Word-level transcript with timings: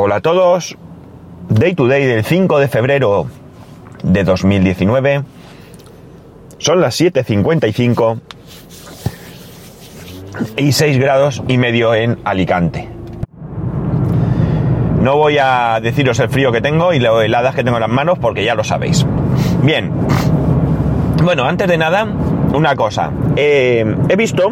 Hola 0.00 0.14
a 0.14 0.20
todos. 0.20 0.76
Day 1.48 1.74
to 1.74 1.88
day 1.88 2.04
del 2.06 2.22
5 2.22 2.60
de 2.60 2.68
febrero 2.68 3.26
de 4.04 4.22
2019. 4.22 5.24
Son 6.58 6.80
las 6.80 7.00
7.55 7.00 8.20
y 10.56 10.70
6 10.70 10.98
grados 11.00 11.42
y 11.48 11.58
medio 11.58 11.96
en 11.96 12.16
Alicante. 12.22 12.88
No 15.02 15.16
voy 15.16 15.38
a 15.38 15.80
deciros 15.82 16.20
el 16.20 16.28
frío 16.28 16.52
que 16.52 16.60
tengo 16.60 16.92
y 16.92 17.00
lo 17.00 17.20
heladas 17.20 17.56
que 17.56 17.64
tengo 17.64 17.78
en 17.78 17.80
las 17.80 17.90
manos 17.90 18.20
porque 18.20 18.44
ya 18.44 18.54
lo 18.54 18.62
sabéis. 18.62 19.04
Bien. 19.64 19.90
Bueno, 21.24 21.42
antes 21.42 21.66
de 21.66 21.76
nada, 21.76 22.04
una 22.54 22.76
cosa. 22.76 23.10
Eh, 23.34 23.96
he 24.08 24.14
visto 24.14 24.46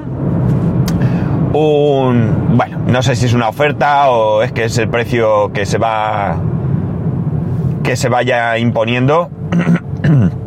un... 1.52 2.56
Bueno, 2.56 2.75
no 2.86 3.02
sé 3.02 3.16
si 3.16 3.26
es 3.26 3.34
una 3.34 3.48
oferta 3.48 4.10
o 4.10 4.42
es 4.42 4.52
que 4.52 4.64
es 4.64 4.78
el 4.78 4.88
precio 4.88 5.52
que 5.52 5.66
se 5.66 5.78
va... 5.78 6.36
que 7.82 7.96
se 7.96 8.08
vaya 8.08 8.56
imponiendo. 8.58 9.28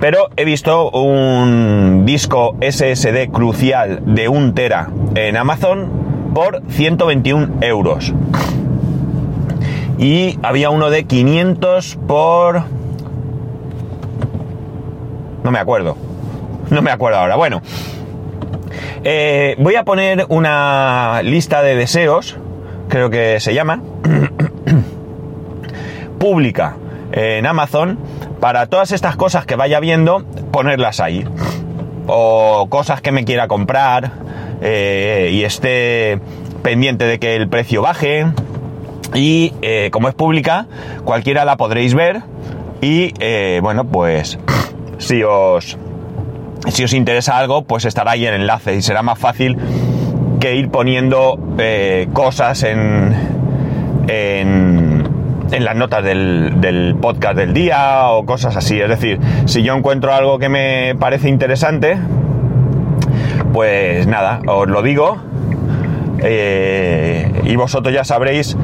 Pero 0.00 0.28
he 0.36 0.44
visto 0.44 0.90
un 0.90 2.04
disco 2.04 2.56
SSD 2.60 3.30
crucial 3.30 4.02
de 4.06 4.28
1 4.28 4.54
tera 4.54 4.88
en 5.14 5.36
Amazon 5.36 6.30
por 6.34 6.62
121 6.68 7.58
euros. 7.60 8.12
Y 9.98 10.38
había 10.42 10.70
uno 10.70 10.90
de 10.90 11.04
500 11.04 11.98
por... 12.06 12.64
No 15.44 15.50
me 15.50 15.58
acuerdo. 15.58 15.96
No 16.70 16.82
me 16.82 16.90
acuerdo 16.90 17.18
ahora. 17.18 17.36
Bueno, 17.36 17.62
eh, 19.04 19.54
voy 19.58 19.76
a 19.76 19.84
poner 19.84 20.24
una 20.30 21.20
lista 21.22 21.62
de 21.62 21.76
deseos, 21.76 22.38
creo 22.88 23.10
que 23.10 23.38
se 23.38 23.52
llama, 23.52 23.82
pública 26.18 26.76
en 27.12 27.46
Amazon, 27.46 27.98
para 28.40 28.66
todas 28.66 28.92
estas 28.92 29.16
cosas 29.16 29.44
que 29.44 29.56
vaya 29.56 29.78
viendo, 29.78 30.24
ponerlas 30.50 31.00
ahí. 31.00 31.24
O 32.06 32.66
cosas 32.70 33.02
que 33.02 33.12
me 33.12 33.24
quiera 33.24 33.46
comprar 33.46 34.12
eh, 34.62 35.30
y 35.32 35.44
esté 35.44 36.18
pendiente 36.62 37.04
de 37.04 37.18
que 37.18 37.36
el 37.36 37.48
precio 37.48 37.82
baje. 37.82 38.26
Y 39.12 39.52
eh, 39.60 39.90
como 39.92 40.08
es 40.08 40.14
pública, 40.14 40.66
cualquiera 41.04 41.44
la 41.44 41.56
podréis 41.56 41.94
ver. 41.94 42.22
Y 42.80 43.12
bueno, 43.60 43.84
pues 43.84 44.38
si 44.98 45.22
os 45.22 45.78
si 46.68 46.84
os 46.84 46.92
interesa 46.92 47.38
algo, 47.38 47.64
pues 47.64 47.84
estará 47.84 48.12
ahí 48.12 48.26
el 48.26 48.34
enlace 48.34 48.74
y 48.74 48.82
será 48.82 49.02
más 49.02 49.18
fácil 49.18 49.56
que 50.40 50.54
ir 50.56 50.70
poniendo 50.70 51.38
eh, 51.58 52.08
cosas 52.12 52.62
en, 52.62 53.14
en, 54.08 55.04
las 55.64 55.76
notas 55.76 56.02
del, 56.02 56.60
del, 56.60 56.96
podcast 57.00 57.36
del 57.36 57.54
día 57.54 58.08
o 58.08 58.26
cosas 58.26 58.56
así. 58.56 58.80
Es 58.80 58.88
decir, 58.88 59.20
si 59.46 59.62
yo 59.62 59.74
encuentro 59.74 60.12
algo 60.12 60.38
que 60.38 60.48
me 60.48 60.94
parece 60.98 61.28
interesante, 61.28 61.96
pues 63.52 64.06
nada, 64.06 64.40
os 64.46 64.68
lo 64.68 64.82
digo 64.82 65.16
eh, 66.18 67.30
y 67.44 67.56
vosotros 67.56 67.94
ya 67.94 68.04
sabréis 68.04 68.56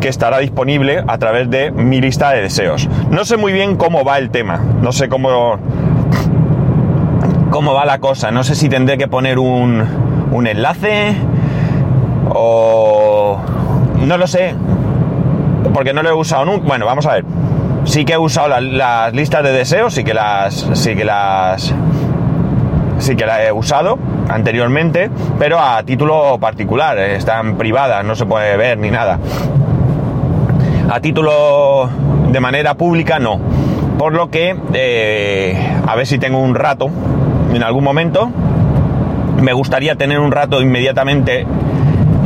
que 0.00 0.08
estará 0.08 0.38
disponible 0.38 1.02
a 1.06 1.18
través 1.18 1.48
de 1.50 1.70
mi 1.70 2.00
lista 2.00 2.30
de 2.32 2.42
deseos. 2.42 2.88
No 3.10 3.24
sé 3.24 3.36
muy 3.36 3.52
bien 3.52 3.76
cómo 3.76 4.04
va 4.04 4.18
el 4.18 4.30
tema, 4.30 4.58
no 4.82 4.92
sé 4.92 5.08
cómo 5.08 5.58
cómo 7.50 7.74
va 7.74 7.84
la 7.84 7.98
cosa. 7.98 8.30
No 8.30 8.44
sé 8.44 8.54
si 8.54 8.68
tendré 8.68 8.98
que 8.98 9.08
poner 9.08 9.38
un, 9.38 9.84
un 10.30 10.46
enlace 10.46 11.14
o... 12.30 13.38
No 14.04 14.16
lo 14.16 14.26
sé, 14.26 14.54
porque 15.74 15.92
no 15.92 16.02
lo 16.02 16.10
he 16.10 16.12
usado 16.12 16.44
nunca. 16.44 16.66
Bueno, 16.66 16.86
vamos 16.86 17.06
a 17.06 17.14
ver. 17.14 17.24
Sí 17.84 18.04
que 18.04 18.14
he 18.14 18.18
usado 18.18 18.48
las, 18.60 19.12
listas 19.12 19.42
de 19.42 19.52
deseos, 19.52 19.94
sí 19.94 20.04
que 20.04 20.14
las... 20.14 20.68
Sí 20.74 20.94
que 20.94 21.04
las... 21.04 21.74
Sí 22.98 23.14
que 23.14 23.26
las 23.26 23.40
he 23.40 23.52
usado 23.52 23.98
anteriormente, 24.28 25.08
pero 25.38 25.60
a 25.60 25.82
título 25.84 26.38
particular, 26.40 26.98
están 26.98 27.56
privadas, 27.56 28.04
no 28.04 28.16
se 28.16 28.26
puede 28.26 28.56
ver 28.56 28.76
ni 28.76 28.90
nada. 28.90 29.18
A 30.90 31.00
título 31.00 31.88
de 32.28 32.40
manera 32.40 32.74
pública 32.74 33.18
no. 33.20 33.40
Por 33.98 34.14
lo 34.14 34.30
que, 34.30 34.56
eh, 34.74 35.76
a 35.86 35.94
ver 35.94 36.06
si 36.06 36.18
tengo 36.18 36.38
un 36.38 36.56
rato 36.56 36.90
en 37.52 37.62
algún 37.62 37.84
momento. 37.84 38.30
Me 39.40 39.52
gustaría 39.52 39.94
tener 39.94 40.18
un 40.18 40.32
rato 40.32 40.60
inmediatamente 40.60 41.46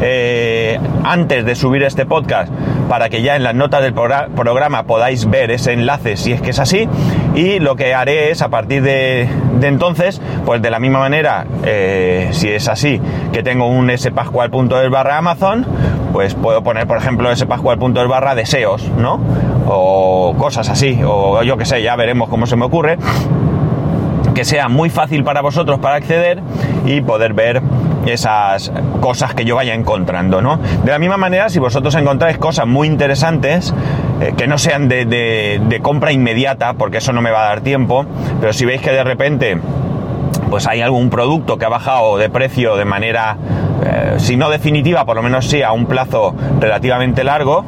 eh, 0.04 0.80
antes 1.04 1.44
de 1.44 1.54
subir 1.54 1.84
este 1.84 2.06
podcast 2.06 2.52
para 2.88 3.08
que 3.08 3.22
ya 3.22 3.36
en 3.36 3.44
las 3.44 3.54
notas 3.54 3.82
del 3.82 3.94
programa 3.94 4.82
podáis 4.82 5.30
ver 5.30 5.50
ese 5.50 5.72
enlace 5.72 6.16
si 6.16 6.32
es 6.32 6.42
que 6.42 6.50
es 6.50 6.58
así. 6.58 6.88
Y 7.34 7.60
lo 7.60 7.76
que 7.76 7.94
haré 7.94 8.30
es 8.30 8.42
a 8.42 8.48
partir 8.48 8.82
de, 8.82 9.28
entonces 9.62 10.20
pues 10.44 10.60
de 10.60 10.70
la 10.70 10.80
misma 10.80 10.98
manera 10.98 11.46
eh, 11.64 12.30
si 12.32 12.48
es 12.48 12.68
así 12.68 13.00
que 13.32 13.42
tengo 13.42 13.68
un 13.68 13.96
spascual.es 13.96 14.90
barra 14.90 15.18
amazon 15.18 15.64
pues 16.12 16.34
puedo 16.34 16.62
poner 16.62 16.86
por 16.86 16.98
ejemplo 16.98 17.34
spascual.es 17.34 18.08
barra 18.08 18.34
deseos 18.34 18.86
no 18.98 19.20
o 19.68 20.34
cosas 20.36 20.68
así 20.68 21.00
o 21.04 21.42
yo 21.44 21.56
que 21.56 21.64
sé 21.64 21.80
ya 21.82 21.94
veremos 21.96 22.28
cómo 22.28 22.46
se 22.46 22.56
me 22.56 22.64
ocurre 22.64 22.98
que 24.34 24.44
sea 24.44 24.69
muy 24.69 24.91
fácil 24.91 25.25
para 25.25 25.41
vosotros 25.41 25.78
para 25.78 25.97
acceder 25.97 26.41
y 26.84 27.00
poder 27.00 27.34
ver 27.34 27.62
esas 28.06 28.72
cosas 29.00 29.34
que 29.34 29.44
yo 29.44 29.56
vaya 29.56 29.75
encontrando, 29.75 30.43
¿no? 30.43 30.59
De 30.84 30.91
la 30.91 30.98
misma 30.98 31.16
manera, 31.16 31.48
si 31.48 31.59
vosotros 31.59 31.94
encontráis 31.94 32.38
cosas 32.38 32.66
muy 32.66 32.88
interesantes, 32.88 33.72
eh, 34.20 34.34
que 34.37 34.47
no 34.47 34.59
sean 34.59 34.88
de, 34.88 35.81
compra 35.82 36.12
inmediata, 36.12 36.75
porque 36.75 36.98
eso 36.98 37.12
no 37.12 37.22
me 37.22 37.31
va 37.31 37.44
a 37.44 37.47
dar 37.47 37.60
tiempo, 37.60 38.06
pero 38.41 38.53
si 38.53 38.65
veis 38.65 38.81
que 38.81 38.91
de 38.91 39.04
repente 39.04 39.59
pues 40.50 40.66
hay 40.66 40.82
algún 40.82 41.09
producto 41.09 41.56
que 41.56 41.64
ha 41.64 41.70
bajado 41.70 42.19
de 42.19 42.28
precio 42.28 42.76
de 42.76 42.84
manera, 42.84 43.38
eh, 43.84 44.14
si 44.19 44.37
no 44.37 44.50
definitiva, 44.50 45.06
por 45.06 45.16
lo 45.16 45.22
menos 45.22 45.47
sí 45.47 45.62
a 45.62 45.72
un 45.72 45.87
plazo 45.87 46.34
relativamente 46.60 47.25
largo, 47.25 47.64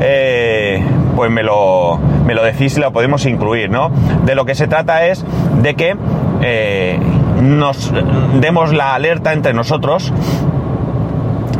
eh, 0.00 0.82
pues 1.14 1.30
me 1.30 1.42
lo, 1.42 1.98
me 2.26 2.34
lo 2.34 2.42
decís 2.42 2.76
y 2.76 2.80
lo 2.80 2.92
podemos 2.92 3.26
incluir, 3.26 3.70
¿no? 3.70 3.90
De 4.24 4.34
lo 4.34 4.44
que 4.44 4.54
se 4.54 4.66
trata 4.66 5.06
es 5.06 5.24
de 5.62 5.74
que 5.74 5.96
eh, 6.42 6.98
nos 7.40 7.92
demos 8.40 8.72
la 8.72 8.94
alerta 8.94 9.32
entre 9.32 9.52
nosotros 9.52 10.12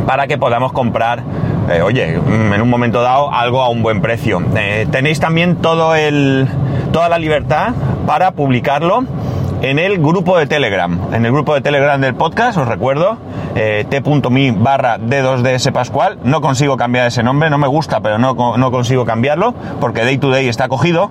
para 0.07 0.27
que 0.27 0.39
podamos 0.39 0.73
comprar, 0.73 1.23
eh, 1.71 1.83
oye, 1.83 2.15
en 2.15 2.61
un 2.61 2.69
momento 2.69 3.03
dado 3.03 3.33
algo 3.33 3.63
a 3.63 3.69
un 3.69 3.83
buen 3.83 4.01
precio. 4.01 4.43
Eh, 4.57 4.87
tenéis 4.91 5.21
también 5.21 5.57
todo 5.57 5.95
el, 5.95 6.49
toda 6.93 7.09
la 7.09 7.19
libertad 7.19 7.75
para 8.07 8.33
publicarlo 8.33 9.05
en 9.63 9.79
el 9.79 9.99
grupo 9.99 10.37
de 10.37 10.47
Telegram. 10.47 10.99
En 11.13 11.25
el 11.25 11.33
grupo 11.33 11.55
de 11.55 11.61
Telegram 11.61 12.01
del 12.01 12.15
podcast, 12.15 12.59
os 12.59 12.67
recuerdo, 12.67 13.17
eh, 13.55 13.85
t.me 13.89 14.53
barra 14.53 14.99
D2DS 14.99 15.73
Pascual. 15.73 16.19
No 16.25 16.41
consigo 16.41 16.77
cambiar 16.77 17.07
ese 17.07 17.23
nombre, 17.23 17.49
no 17.49 17.59
me 17.59 17.69
gusta, 17.69 18.01
pero 18.01 18.19
no, 18.19 18.35
no 18.57 18.71
consigo 18.73 19.05
cambiarlo, 19.05 19.55
porque 19.81 20.05
Day 20.05 20.19
to 20.19 20.31
Day 20.31 20.49
está 20.49 20.69
cogido 20.69 21.11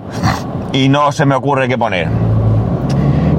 y 0.73 0.89
no 0.89 1.13
se 1.13 1.25
me 1.25 1.34
ocurre 1.34 1.69
qué 1.69 1.78
poner. 1.78 2.09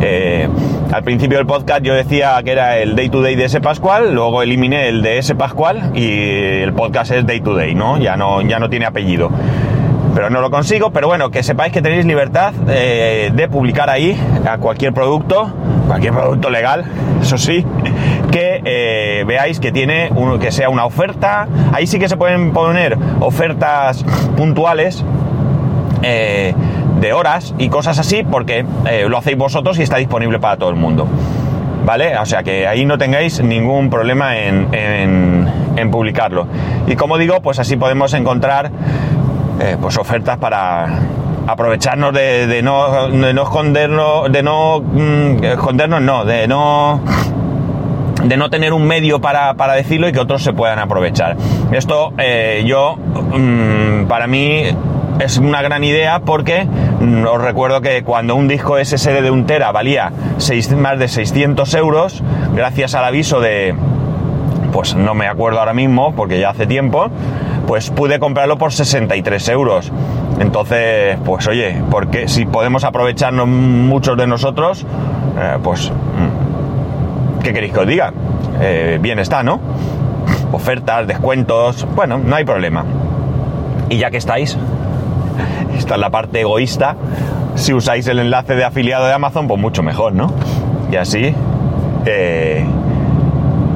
Eh, 0.00 0.48
al 0.90 1.04
principio 1.04 1.38
del 1.38 1.46
podcast 1.46 1.82
yo 1.82 1.94
decía 1.94 2.40
que 2.42 2.52
era 2.52 2.78
el 2.78 2.96
Day 2.96 3.10
to 3.10 3.20
Day 3.20 3.36
de 3.36 3.44
ese 3.44 3.60
Pascual, 3.60 4.14
luego 4.14 4.42
eliminé 4.42 4.88
el 4.88 5.02
de 5.02 5.18
ese 5.18 5.34
Pascual 5.34 5.92
y 5.94 6.62
el 6.62 6.72
podcast 6.72 7.12
es 7.12 7.26
Day 7.26 7.40
to 7.40 7.54
Day, 7.54 7.74
¿no? 7.74 7.98
Ya 7.98 8.16
no, 8.16 8.40
ya 8.40 8.58
no 8.58 8.70
tiene 8.70 8.86
apellido 8.86 9.30
pero 10.14 10.30
no 10.30 10.40
lo 10.40 10.50
consigo. 10.50 10.90
Pero 10.90 11.08
bueno, 11.08 11.30
que 11.30 11.42
sepáis 11.42 11.72
que 11.72 11.82
tenéis 11.82 12.04
libertad 12.04 12.52
eh, 12.68 13.30
de 13.34 13.48
publicar 13.48 13.90
ahí 13.90 14.18
a 14.48 14.58
cualquier 14.58 14.92
producto, 14.92 15.50
cualquier 15.86 16.12
producto 16.12 16.50
legal, 16.50 16.84
eso 17.20 17.38
sí, 17.38 17.64
que 18.30 18.60
eh, 18.64 19.24
veáis 19.26 19.60
que 19.60 19.72
tiene 19.72 20.10
uno, 20.14 20.38
que 20.38 20.52
sea 20.52 20.68
una 20.68 20.84
oferta. 20.84 21.48
Ahí 21.72 21.86
sí 21.86 21.98
que 21.98 22.08
se 22.08 22.16
pueden 22.16 22.52
poner 22.52 22.96
ofertas 23.20 24.04
puntuales. 24.36 25.04
Eh, 26.04 26.52
de 27.00 27.12
horas 27.12 27.54
y 27.58 27.68
cosas 27.68 27.98
así 27.98 28.22
porque 28.22 28.64
lo 29.08 29.18
hacéis 29.18 29.36
vosotros 29.36 29.76
y 29.78 29.82
está 29.82 29.96
disponible 29.96 30.38
para 30.38 30.56
todo 30.56 30.70
el 30.70 30.76
mundo. 30.76 31.08
¿Vale? 31.84 32.16
O 32.16 32.26
sea 32.26 32.44
que 32.44 32.68
ahí 32.68 32.84
no 32.84 32.96
tengáis 32.96 33.42
ningún 33.42 33.90
problema 33.90 34.38
en, 34.38 34.68
en 35.76 35.90
publicarlo. 35.90 36.46
Y 36.86 36.96
como 36.96 37.18
digo, 37.18 37.40
pues 37.40 37.58
así 37.58 37.76
podemos 37.76 38.14
encontrar 38.14 38.70
eh, 39.62 39.76
pues 39.80 39.96
ofertas 39.96 40.38
para 40.38 40.86
aprovecharnos 41.46 42.12
de, 42.12 42.60
no, 42.64 43.08
de 43.08 43.32
no 43.32 43.42
escondernos, 43.42 44.32
de 44.32 44.42
no 44.42 44.80
mm, 44.80 45.44
escondernos, 45.44 46.02
no, 46.02 46.24
de 46.24 46.48
no 46.48 47.00
de 48.24 48.36
no 48.36 48.50
tener 48.50 48.72
un 48.72 48.86
medio 48.86 49.20
para, 49.20 49.54
para, 49.54 49.74
decirlo 49.74 50.08
y 50.08 50.12
que 50.12 50.18
otros 50.18 50.42
se 50.42 50.52
puedan 50.52 50.80
aprovechar. 50.80 51.36
Esto 51.70 52.12
eh, 52.18 52.64
yo, 52.66 52.96
mmm, 52.96 54.06
para 54.06 54.26
mí 54.26 54.64
es 55.20 55.38
una 55.38 55.62
gran 55.62 55.84
idea 55.84 56.20
porque 56.20 56.64
mmm, 56.64 57.24
os 57.24 57.40
recuerdo 57.40 57.80
que 57.80 58.02
cuando 58.02 58.34
un 58.34 58.48
disco 58.48 58.82
SSD 58.82 59.22
de 59.22 59.30
un 59.30 59.46
tera 59.46 59.70
valía 59.70 60.12
más 60.76 60.98
de 60.98 61.06
600 61.06 61.72
euros, 61.74 62.20
gracias 62.52 62.96
al 62.96 63.04
aviso 63.04 63.40
de, 63.40 63.76
pues 64.72 64.96
no 64.96 65.14
me 65.14 65.28
acuerdo 65.28 65.60
ahora 65.60 65.74
mismo 65.74 66.14
porque 66.16 66.40
ya 66.40 66.50
hace 66.50 66.66
tiempo, 66.66 67.10
pues 67.66 67.90
pude 67.90 68.18
comprarlo 68.18 68.58
por 68.58 68.72
63 68.72 69.48
euros. 69.48 69.92
Entonces, 70.40 71.18
pues 71.24 71.46
oye, 71.46 71.82
porque 71.90 72.28
si 72.28 72.44
podemos 72.44 72.84
aprovecharnos 72.84 73.46
muchos 73.46 74.16
de 74.16 74.26
nosotros, 74.26 74.84
eh, 75.38 75.58
pues, 75.62 75.90
mm, 75.90 77.42
¿qué 77.42 77.52
queréis 77.52 77.72
que 77.72 77.80
os 77.80 77.86
diga? 77.86 78.12
Eh, 78.60 78.98
bien 79.00 79.18
está, 79.18 79.42
¿no? 79.42 79.60
Ofertas, 80.52 81.06
descuentos, 81.06 81.86
bueno, 81.94 82.18
no 82.18 82.36
hay 82.36 82.44
problema. 82.44 82.84
Y 83.88 83.98
ya 83.98 84.10
que 84.10 84.16
estáis, 84.16 84.56
esta 85.76 85.94
es 85.94 86.00
la 86.00 86.10
parte 86.10 86.40
egoísta, 86.40 86.96
si 87.54 87.74
usáis 87.74 88.06
el 88.08 88.18
enlace 88.18 88.54
de 88.54 88.64
afiliado 88.64 89.06
de 89.06 89.12
Amazon, 89.12 89.46
pues 89.46 89.60
mucho 89.60 89.82
mejor, 89.82 90.14
¿no? 90.14 90.32
Y 90.90 90.96
así 90.96 91.34
eh, 92.06 92.66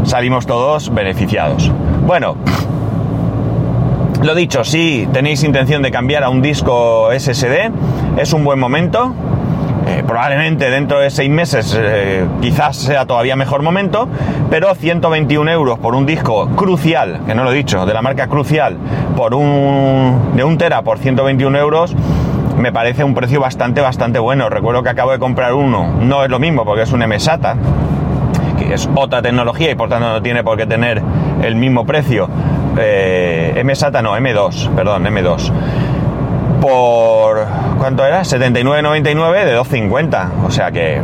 salimos 0.05 0.47
todos 0.47 0.93
beneficiados. 0.93 1.71
Bueno, 2.07 2.37
lo 4.23 4.35
dicho, 4.35 4.65
si 4.65 5.09
tenéis 5.13 5.43
intención 5.43 5.83
de 5.83 5.91
cambiar 5.91 6.25
a 6.25 6.31
un 6.31 6.43
disco 6.43 7.11
SSD, 7.17 7.71
es 8.17 8.33
un 8.33 8.45
buen 8.45 8.59
momento. 8.59 9.13
Eh, 9.87 10.03
probablemente 10.05 10.69
dentro 10.69 10.99
de 10.99 11.11
seis 11.11 11.31
meses 11.31 11.77
eh, 11.79 12.27
quizás 12.41 12.77
sea 12.77 13.07
todavía 13.07 13.37
mejor 13.37 13.63
momento, 13.63 14.09
pero 14.51 14.75
121 14.75 15.49
euros 15.51 15.79
por 15.79 15.95
un 15.95 16.07
disco 16.07 16.49
crucial, 16.57 17.21
que 17.25 17.37
no 17.37 17.45
lo 17.45 17.53
he 17.53 17.55
dicho, 17.55 17.87
de 17.87 17.95
la 17.95 18.03
marca 18.03 18.27
crucial, 18.27 18.77
por 19.17 19.33
un, 19.33 20.33
de 20.35 20.43
un 20.43 20.59
tera 20.59 20.83
por 20.83 20.99
121 20.99 21.57
euros, 21.57 21.95
me 22.59 22.73
parece 22.73 23.05
un 23.05 23.15
precio 23.15 23.41
bastante, 23.41 23.81
bastante 23.81 24.19
bueno. 24.19 24.49
Recuerdo 24.49 24.83
que 24.83 24.89
acabo 24.89 25.13
de 25.13 25.21
comprar 25.21 25.55
uno, 25.55 25.95
no 26.01 26.25
es 26.25 26.31
lo 26.31 26.41
mismo 26.41 26.65
porque 26.65 26.83
es 26.83 26.93
un 26.93 27.07
MSATA, 27.07 27.57
que 28.59 28.75
es 28.75 28.89
otra 28.97 29.23
tecnología 29.23 29.71
y 29.71 29.77
por 29.77 29.89
tanto 29.89 30.09
no 30.09 30.21
tiene 30.21 30.43
por 30.43 30.57
qué 30.57 30.67
tener 30.67 31.01
el 31.43 31.55
mismo 31.55 31.87
precio. 31.87 32.29
Eh, 32.79 33.63
MSATA 33.65 34.03
no, 34.03 34.17
M2, 34.17 34.75
perdón, 34.75 35.05
M2 35.05 35.53
por 36.61 37.47
¿cuánto 37.79 38.05
era? 38.05 38.23
79.99 38.23 39.45
de 39.45 39.59
2.50, 39.59 40.47
o 40.47 40.51
sea 40.51 40.73
que 40.73 41.01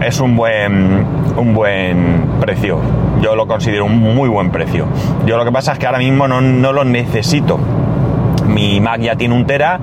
es 0.00 0.20
un 0.20 0.36
buen 0.36 1.06
un 1.36 1.54
buen 1.54 2.26
precio. 2.40 2.80
Yo 3.22 3.34
lo 3.36 3.46
considero 3.46 3.84
un 3.84 3.98
muy 3.98 4.28
buen 4.28 4.50
precio. 4.50 4.86
Yo 5.24 5.36
lo 5.36 5.44
que 5.44 5.52
pasa 5.52 5.72
es 5.72 5.78
que 5.78 5.86
ahora 5.86 5.98
mismo 5.98 6.28
no, 6.28 6.72
lo 6.72 6.84
necesito. 6.84 7.58
Mi 8.46 8.80
Mac 8.80 9.00
ya 9.00 9.16
tiene 9.16 9.34
un 9.34 9.46
tera, 9.46 9.78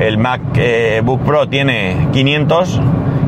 el 0.00 0.18
Mac 0.18 0.40
eh, 0.56 1.02
Book 1.04 1.20
Pro 1.24 1.48
tiene 1.48 2.08
500 2.12 2.80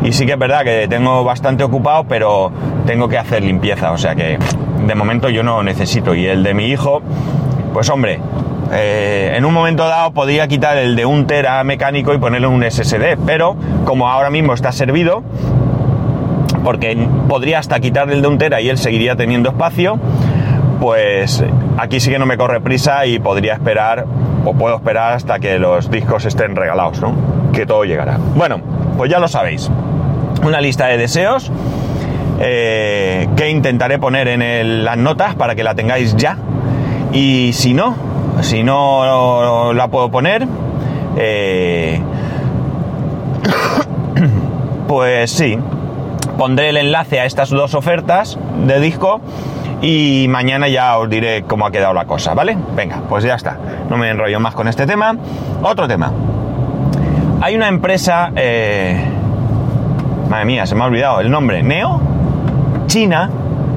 y 0.03 0.13
sí 0.13 0.27
que 0.27 0.33
es 0.33 0.39
verdad 0.39 0.65
que 0.65 0.87
tengo 0.89 1.23
bastante 1.25 1.65
ocupado, 1.65 2.05
pero 2.09 2.51
tengo 2.87 3.09
que 3.09 3.19
hacer 3.19 3.43
limpieza, 3.43 3.93
o 3.93 3.99
sea 3.99 4.15
que 4.15 4.39
de 4.87 4.95
momento 4.95 5.29
yo 5.29 5.43
no 5.43 5.63
necesito. 5.63 6.15
Y 6.15 6.27
el 6.27 6.43
de 6.43 6.55
mi 6.55 6.67
hijo, 6.67 7.03
pues 7.77 7.91
hombre, 7.91 8.19
eh, 8.73 9.35
en 9.37 9.45
un 9.45 9.53
momento 9.53 9.87
dado 9.87 10.11
podría 10.13 10.49
quitar 10.49 10.79
el 10.79 10.97
de 10.97 11.05
un 11.05 11.27
tera 11.27 11.63
mecánico 11.63 12.15
y 12.15 12.17
ponerle 12.17 12.47
un 12.47 12.63
SSD, 12.65 13.19
pero 13.27 13.55
como 13.85 14.09
ahora 14.09 14.31
mismo 14.31 14.55
está 14.55 14.73
servido, 14.73 15.23
porque 16.65 16.97
podría 17.29 17.59
hasta 17.59 17.79
quitarle 17.79 18.15
el 18.15 18.23
de 18.23 18.29
un 18.29 18.39
tera 18.39 18.63
y 18.63 18.71
él 18.71 18.79
seguiría 18.79 19.15
teniendo 19.15 19.51
espacio, 19.51 19.99
pues 20.81 21.45
aquí 21.77 22.01
sí 22.01 22.11
que 22.11 22.19
no 22.19 22.25
me 22.25 22.39
corre 22.39 22.63
prisa 22.63 23.05
y 23.05 23.19
podría 23.19 23.53
esperar, 23.53 24.07
o 24.47 24.55
puedo 24.55 24.77
esperar 24.77 25.13
hasta 25.13 25.39
que 25.39 25.59
los 25.59 25.91
discos 25.91 26.25
estén 26.25 26.57
regalados, 26.57 27.03
¿no? 27.03 27.13
Que 27.53 27.67
todo 27.67 27.85
llegará. 27.85 28.17
Bueno, 28.35 28.59
pues 28.97 29.11
ya 29.11 29.19
lo 29.19 29.29
sabéis. 29.29 29.71
Una 30.43 30.63
lista 30.63 30.87
de 30.87 30.97
deseos 30.97 31.53
eh, 32.41 33.29
que 33.37 33.51
intentaré 33.51 33.99
poner 33.99 34.29
en 34.29 34.83
las 34.83 34.97
notas 34.97 35.35
para 35.35 35.55
que 35.55 35.63
la 35.63 35.75
tengáis 35.75 36.17
ya. 36.17 36.39
Y 37.13 37.53
si 37.53 37.75
no, 37.75 37.95
si 38.43 38.63
no 38.63 39.73
la 39.73 39.89
puedo 39.89 40.11
poner, 40.11 40.47
eh, 41.17 42.01
pues 44.89 45.31
sí, 45.31 45.59
pondré 46.37 46.71
el 46.71 46.77
enlace 46.77 47.21
a 47.21 47.25
estas 47.25 47.51
dos 47.51 47.75
ofertas 47.75 48.39
de 48.67 48.81
disco 48.81 49.21
y 49.83 50.27
mañana 50.29 50.69
ya 50.69 50.99
os 50.99 51.09
diré 51.09 51.45
cómo 51.45 51.67
ha 51.67 51.71
quedado 51.71 51.95
la 51.95 52.07
cosa, 52.07 52.35
¿vale? 52.35 52.57
Venga, 52.75 53.03
pues 53.09 53.25
ya 53.25 53.35
está. 53.35 53.57
No 53.89 53.97
me 53.97 54.11
enrollo 54.11 54.41
más 54.41 54.55
con 54.55 54.69
este 54.69 54.87
tema. 54.87 55.17
Otro 55.63 55.87
tema. 55.87 56.13
Hay 57.41 57.55
una 57.55 57.69
empresa... 57.69 58.33
Eh, 58.35 58.99
madre 60.29 60.45
mía, 60.45 60.67
se 60.67 60.75
me 60.75 60.83
ha 60.83 60.87
olvidado 60.87 61.21
el 61.21 61.31
nombre. 61.31 61.63
Neo. 61.63 62.01
China 62.87 63.31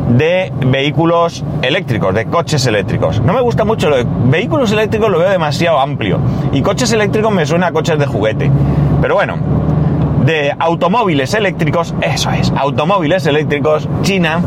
de 0.09 0.51
vehículos 0.65 1.43
eléctricos, 1.61 2.13
de 2.13 2.25
coches 2.25 2.65
eléctricos. 2.65 3.21
No 3.21 3.33
me 3.33 3.41
gusta 3.41 3.63
mucho 3.63 3.89
lo 3.89 3.97
de 3.97 4.05
vehículos 4.25 4.71
eléctricos, 4.71 5.09
lo 5.09 5.19
veo 5.19 5.29
demasiado 5.29 5.79
amplio. 5.79 6.19
Y 6.51 6.61
coches 6.61 6.91
eléctricos 6.91 7.31
me 7.31 7.45
suena 7.45 7.67
a 7.67 7.71
coches 7.71 7.99
de 7.99 8.05
juguete. 8.05 8.51
Pero 9.01 9.15
bueno, 9.15 9.37
de 10.25 10.53
automóviles 10.57 11.33
eléctricos, 11.33 11.93
eso 12.01 12.31
es, 12.31 12.51
automóviles 12.55 13.25
eléctricos, 13.25 13.87
China, 14.01 14.41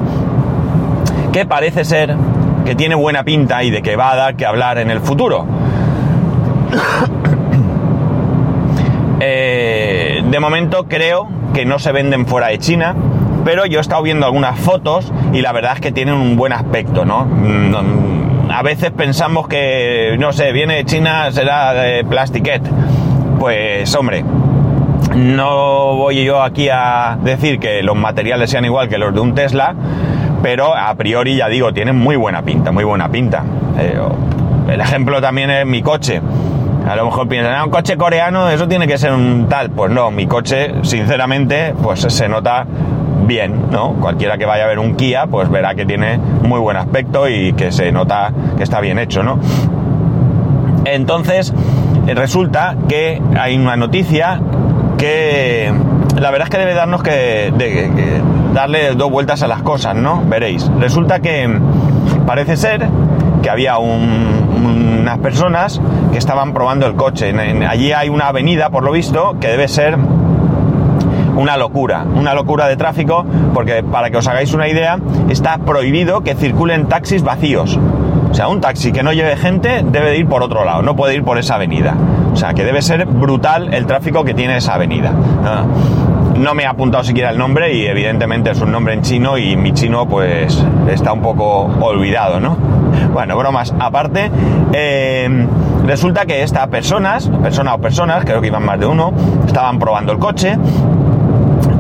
que 1.33 1.47
parece 1.47 1.85
ser 1.85 2.17
que 2.65 2.75
tiene 2.75 2.95
buena 2.95 3.25
pinta 3.25 3.63
y 3.65 3.71
de 3.71 3.83
que 3.83 3.97
va 3.97 4.13
a 4.13 4.17
dar 4.17 4.37
que 4.37 4.47
hablar 4.47 4.79
en 4.79 4.91
el 4.91 5.01
futuro. 5.01 5.47
Eh, 9.25 10.21
de 10.29 10.41
momento 10.41 10.89
creo 10.89 11.29
que 11.55 11.65
no 11.65 11.79
se 11.79 11.93
venden 11.93 12.27
fuera 12.27 12.49
de 12.49 12.59
China, 12.59 12.97
pero 13.45 13.67
yo 13.67 13.79
he 13.79 13.81
estado 13.81 14.03
viendo 14.03 14.27
algunas 14.27 14.59
fotos 14.59 15.13
y 15.33 15.41
la 15.41 15.53
verdad 15.53 15.73
es 15.75 15.81
que 15.81 15.93
tienen 15.93 16.15
un 16.15 16.37
buen 16.37 16.53
aspecto, 16.53 17.05
¿no? 17.05 17.25
Mm, 17.25 18.51
a 18.51 18.63
veces 18.63 18.91
pensamos 18.91 19.49
que, 19.49 20.17
no 20.19 20.33
sé, 20.33 20.53
viene 20.53 20.77
de 20.77 20.85
China, 20.85 21.31
será 21.33 21.73
de 21.73 22.05
plastiquet. 22.05 22.63
Pues 23.39 23.95
hombre, 23.95 24.25
no 25.17 25.97
voy 25.97 26.25
yo 26.25 26.43
aquí 26.43 26.69
a 26.69 27.19
decir 27.23 27.59
que 27.59 27.83
los 27.83 27.97
materiales 27.97 28.51
sean 28.51 28.65
igual 28.65 28.89
que 28.89 28.99
los 28.99 29.15
de 29.15 29.21
un 29.21 29.35
Tesla, 29.35 29.75
pero 30.43 30.77
a 30.77 30.95
priori 30.95 31.37
ya 31.37 31.49
digo, 31.49 31.73
tienen 31.73 31.97
muy 31.97 32.17
buena 32.17 32.43
pinta, 32.43 32.73
muy 32.73 32.85
buena 32.85 33.09
pinta. 33.09 33.45
Eh, 33.79 33.99
el 34.69 34.81
ejemplo 34.81 35.21
también 35.21 35.51
es 35.51 35.67
mi 35.67 35.83
coche. 35.83 36.21
A 36.89 36.97
lo 36.97 37.05
mejor 37.05 37.29
piensan, 37.29 37.55
ah, 37.55 37.65
un 37.65 37.71
coche 37.71 37.97
coreano, 37.97 38.49
eso 38.49 38.67
tiene 38.67 38.87
que 38.87 38.99
ser 38.99 39.13
un 39.13 39.47
tal. 39.49 39.71
Pues 39.71 39.91
no, 39.93 40.11
mi 40.11 40.27
coche, 40.27 40.73
sinceramente, 40.83 41.75
pues 41.81 42.01
se 42.01 42.29
nota 42.29 42.67
bien, 43.33 43.71
¿no? 43.71 43.95
Cualquiera 43.95 44.37
que 44.37 44.45
vaya 44.45 44.65
a 44.65 44.67
ver 44.67 44.79
un 44.79 44.95
Kia, 44.95 45.27
pues 45.27 45.49
verá 45.49 45.75
que 45.75 45.87
tiene 45.87 46.19
muy 46.19 46.61
buen 46.61 46.77
aspecto 46.77 47.29
y 47.31 47.55
que 47.55 47.73
se 47.73 47.91
nota 47.91 48.31
que 48.59 48.63
está 48.63 48.79
bien 48.81 48.99
hecho, 48.99 49.23
¿no? 49.23 49.39
Entonces, 50.85 51.55
eh, 52.07 52.15
resulta 52.15 52.77
que 52.89 53.23
hay 53.39 53.57
una 53.57 53.77
noticia 53.77 54.39
que 54.99 55.73
la 56.21 56.31
verdad 56.31 56.49
es 56.49 56.51
que 56.51 56.59
debe 56.59 56.75
darnos 56.75 57.03
que, 57.03 58.21
darle 58.53 58.95
dos 58.95 59.11
vueltas 59.11 59.43
a 59.43 59.49
las 59.49 59.63
cosas, 59.63 59.95
¿no? 59.95 60.23
Veréis. 60.27 60.71
Resulta 60.79 61.21
que 61.21 61.49
parece 62.27 62.59
ser 62.59 62.87
que 63.43 63.49
había 63.49 63.79
unas 63.79 65.19
personas 65.19 65.81
que 66.13 66.19
estaban 66.19 66.53
probando 66.53 66.87
el 66.87 66.97
coche. 66.97 67.33
allí 67.67 67.93
hay 67.93 68.11
una 68.11 68.29
avenida, 68.29 68.69
por 68.69 68.83
lo 68.85 68.93
visto, 68.93 69.39
que 69.41 69.49
debe 69.49 69.69
ser 69.69 69.97
una 71.43 71.57
locura, 71.57 72.05
una 72.15 72.35
locura 72.35 72.69
de 72.69 72.77
tráfico, 72.77 73.27
porque 73.53 73.83
para 73.83 74.11
que 74.11 74.17
os 74.17 74.29
hagáis 74.29 74.55
una 74.55 74.69
idea, 74.69 74.99
está 75.29 75.59
prohibido 75.59 76.21
que 76.23 76.37
circulen 76.37 76.87
taxis 76.87 77.25
vacíos. 77.25 77.79
O 78.31 78.35
sea, 78.35 78.49
un 78.49 78.61
taxi 78.61 78.93
que 78.93 79.03
no 79.03 79.13
lleve 79.13 79.37
gente 79.37 79.83
debe 79.85 80.11
de 80.11 80.19
ir 80.19 80.29
por 80.29 80.43
otro 80.43 80.65
lado, 80.65 80.83
no 80.83 80.95
puede 80.95 81.17
ir 81.17 81.25
por 81.25 81.39
esa 81.39 81.57
avenida. 81.57 81.97
O 82.33 82.37
sea, 82.37 82.55
que 82.55 82.65
debe 82.65 82.81
ser 82.81 83.07
brutal 83.07 83.75
el 83.75 83.87
tráfico 83.87 84.25
que 84.25 84.35
tiene 84.35 84.57
esa 84.57 84.75
avenida. 84.75 85.13
No, 86.39 86.55
me 86.55 86.65
ha 86.65 86.71
apuntado 86.71 87.05
siquiera 87.05 87.31
el 87.31 87.39
nombre 87.39 87.75
y 87.75 87.87
evidentemente 87.87 88.53
es 88.53 88.61
un 88.61 88.73
nombre 88.73 88.95
en 88.95 89.03
chino 89.03 89.37
y 89.37 89.57
mi 89.57 89.73
chino 89.75 90.07
pues 90.09 90.65
está 90.89 91.13
un 91.13 91.21
poco 91.21 91.71
olvidado, 91.81 92.41
¿no? 92.41 92.57
Bueno, 93.13 93.37
bromas 93.37 93.75
aparte, 93.79 94.31
eh, 94.73 95.47
resulta 95.87 96.25
que 96.25 96.43
estas 96.43 96.69
personas, 96.69 97.29
persona 97.43 97.75
o 97.75 97.79
personas, 97.79 98.25
creo 98.25 98.41
que 98.41 98.47
iban 98.47 98.65
más 98.65 98.81
de 98.81 98.87
uno, 98.87 99.13
estaban 99.47 99.79
probando 99.79 100.13
el 100.13 100.19
coche 100.19 100.57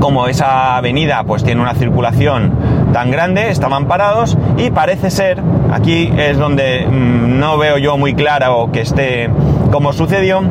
como 0.02 0.26
esa 0.26 0.76
avenida 0.78 1.22
pues 1.22 1.44
tiene 1.44 1.60
una 1.60 1.74
circulación 1.74 2.52
tan 2.92 3.12
grande, 3.12 3.50
estaban 3.50 3.86
parados 3.86 4.36
y 4.56 4.72
parece 4.72 5.12
ser, 5.12 5.40
aquí 5.70 6.12
es 6.18 6.36
donde 6.38 6.84
mm, 6.90 7.38
no 7.38 7.56
veo 7.56 7.78
yo 7.78 7.96
muy 7.96 8.12
claro 8.12 8.70
que 8.72 8.80
esté 8.80 9.30
como 9.70 9.92
sucedió, 9.92 10.42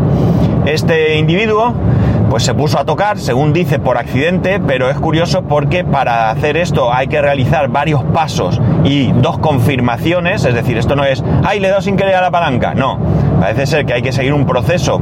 este 0.65 1.17
individuo 1.17 1.73
pues 2.29 2.43
se 2.43 2.53
puso 2.53 2.79
a 2.79 2.85
tocar, 2.85 3.19
según 3.19 3.51
dice, 3.51 3.77
por 3.77 3.97
accidente, 3.97 4.61
pero 4.65 4.89
es 4.89 4.97
curioso 4.97 5.41
porque 5.41 5.83
para 5.83 6.29
hacer 6.29 6.55
esto 6.55 6.93
hay 6.93 7.07
que 7.07 7.21
realizar 7.21 7.67
varios 7.67 8.05
pasos 8.05 8.61
y 8.85 9.11
dos 9.11 9.37
confirmaciones, 9.37 10.45
es 10.45 10.53
decir, 10.53 10.77
esto 10.77 10.95
no 10.95 11.03
es, 11.03 11.21
ay, 11.43 11.59
le 11.59 11.67
he 11.67 11.71
dado 11.71 11.81
sin 11.81 11.97
querer 11.97 12.15
a 12.15 12.21
la 12.21 12.31
palanca, 12.31 12.73
no, 12.73 12.97
parece 13.41 13.65
ser 13.65 13.85
que 13.85 13.95
hay 13.95 14.01
que 14.01 14.13
seguir 14.13 14.31
un 14.31 14.45
proceso 14.45 15.01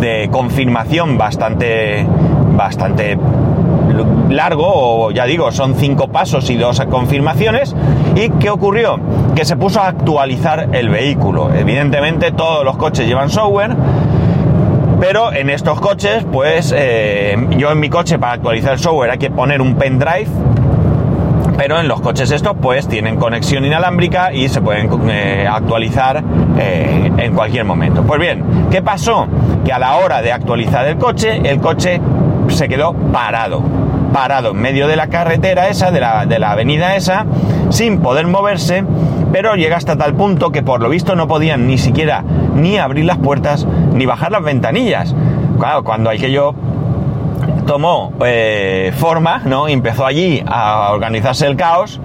de 0.00 0.30
confirmación 0.32 1.18
bastante 1.18 2.06
bastante 2.64 3.18
largo, 4.30 4.64
o 4.66 5.10
ya 5.10 5.26
digo, 5.26 5.52
son 5.52 5.74
cinco 5.74 6.08
pasos 6.08 6.48
y 6.48 6.56
dos 6.56 6.80
confirmaciones. 6.90 7.76
¿Y 8.16 8.30
qué 8.30 8.48
ocurrió? 8.48 8.98
Que 9.34 9.44
se 9.44 9.56
puso 9.56 9.80
a 9.80 9.88
actualizar 9.88 10.70
el 10.72 10.88
vehículo. 10.88 11.52
Evidentemente 11.52 12.32
todos 12.32 12.64
los 12.64 12.78
coches 12.78 13.06
llevan 13.06 13.28
software, 13.28 13.76
pero 14.98 15.30
en 15.32 15.50
estos 15.50 15.78
coches, 15.78 16.24
pues 16.32 16.72
eh, 16.74 17.36
yo 17.58 17.70
en 17.70 17.80
mi 17.80 17.90
coche 17.90 18.18
para 18.18 18.32
actualizar 18.32 18.72
el 18.72 18.78
software 18.78 19.10
hay 19.10 19.18
que 19.18 19.30
poner 19.30 19.60
un 19.60 19.74
pendrive 19.74 20.28
pero 21.56 21.78
en 21.78 21.88
los 21.88 22.00
coches 22.00 22.30
estos 22.30 22.56
pues 22.60 22.88
tienen 22.88 23.16
conexión 23.16 23.64
inalámbrica 23.64 24.32
y 24.32 24.48
se 24.48 24.60
pueden 24.60 24.90
eh, 25.08 25.46
actualizar 25.48 26.22
eh, 26.58 27.10
en 27.16 27.34
cualquier 27.34 27.64
momento. 27.64 28.02
Pues 28.02 28.20
bien, 28.20 28.68
¿qué 28.70 28.82
pasó? 28.82 29.26
Que 29.64 29.72
a 29.72 29.78
la 29.78 29.96
hora 29.96 30.20
de 30.22 30.32
actualizar 30.32 30.86
el 30.86 30.98
coche, 30.98 31.40
el 31.44 31.60
coche 31.60 32.00
se 32.48 32.68
quedó 32.68 32.92
parado, 33.12 33.62
parado 34.12 34.50
en 34.50 34.58
medio 34.58 34.86
de 34.86 34.96
la 34.96 35.08
carretera 35.08 35.68
esa, 35.68 35.90
de 35.90 36.00
la, 36.00 36.26
de 36.26 36.38
la 36.38 36.52
avenida 36.52 36.96
esa, 36.96 37.26
sin 37.70 38.00
poder 38.00 38.26
moverse, 38.26 38.84
pero 39.32 39.54
llega 39.56 39.76
hasta 39.76 39.96
tal 39.96 40.14
punto 40.14 40.52
que 40.52 40.62
por 40.62 40.80
lo 40.80 40.88
visto 40.88 41.16
no 41.16 41.26
podían 41.26 41.66
ni 41.66 41.78
siquiera 41.78 42.22
ni 42.54 42.78
abrir 42.78 43.04
las 43.04 43.18
puertas 43.18 43.66
ni 43.92 44.06
bajar 44.06 44.30
las 44.32 44.42
ventanillas. 44.42 45.14
Claro, 45.58 45.84
cuando 45.84 46.10
hay 46.10 46.18
que 46.18 46.30
yo 46.30 46.54
tomó 47.66 48.12
eh, 48.24 48.92
forma, 48.96 49.40
¿no? 49.44 49.68
empezó 49.68 50.06
allí 50.06 50.42
a 50.46 50.90
organizarse 50.92 51.46
el 51.46 51.56
caos, 51.56 52.00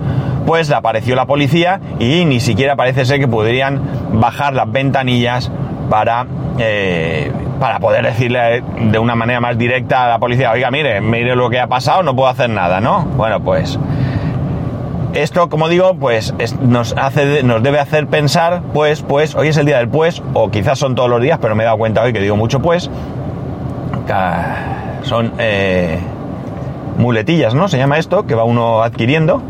pues 0.45 0.71
apareció 0.71 1.15
la 1.15 1.25
policía 1.25 1.79
y 1.99 2.25
ni 2.25 2.39
siquiera 2.39 2.75
parece 2.75 3.05
ser 3.05 3.19
que 3.19 3.27
podrían 3.27 3.81
bajar 4.13 4.53
las 4.53 4.71
ventanillas 4.71 5.51
para, 5.89 6.25
eh, 6.57 7.31
para 7.59 7.79
poder 7.79 8.05
decirle 8.05 8.63
de 8.79 8.99
una 8.99 9.15
manera 9.15 9.39
más 9.39 9.57
directa 9.57 10.05
a 10.05 10.09
la 10.09 10.19
policía, 10.19 10.51
oiga, 10.51 10.71
mire, 10.71 11.01
mire 11.01 11.35
lo 11.35 11.49
que 11.49 11.59
ha 11.59 11.67
pasado, 11.67 12.03
no 12.03 12.15
puedo 12.15 12.29
hacer 12.29 12.49
nada, 12.49 12.79
¿no? 12.79 13.03
Bueno, 13.15 13.39
pues 13.41 13.77
esto, 15.13 15.49
como 15.49 15.69
digo, 15.69 15.95
pues 15.95 16.33
nos, 16.61 16.95
hace, 16.97 17.43
nos 17.43 17.63
debe 17.63 17.79
hacer 17.79 18.07
pensar, 18.07 18.61
pues, 18.73 19.01
pues, 19.01 19.35
hoy 19.35 19.49
es 19.49 19.57
el 19.57 19.65
día 19.65 19.77
del 19.77 19.89
pues, 19.89 20.21
o 20.33 20.51
quizás 20.51 20.79
son 20.79 20.95
todos 20.95 21.09
los 21.09 21.21
días, 21.21 21.39
pero 21.41 21.55
me 21.55 21.63
he 21.63 21.65
dado 21.65 21.77
cuenta 21.77 22.03
hoy 22.03 22.13
que 22.13 22.19
digo 22.19 22.35
mucho 22.35 22.59
pues, 22.61 22.89
son 25.03 25.33
eh, 25.37 25.99
muletillas, 26.97 27.53
¿no? 27.53 27.67
Se 27.67 27.77
llama 27.77 27.97
esto, 27.97 28.25
que 28.25 28.35
va 28.35 28.43
uno 28.43 28.81
adquiriendo. 28.81 29.41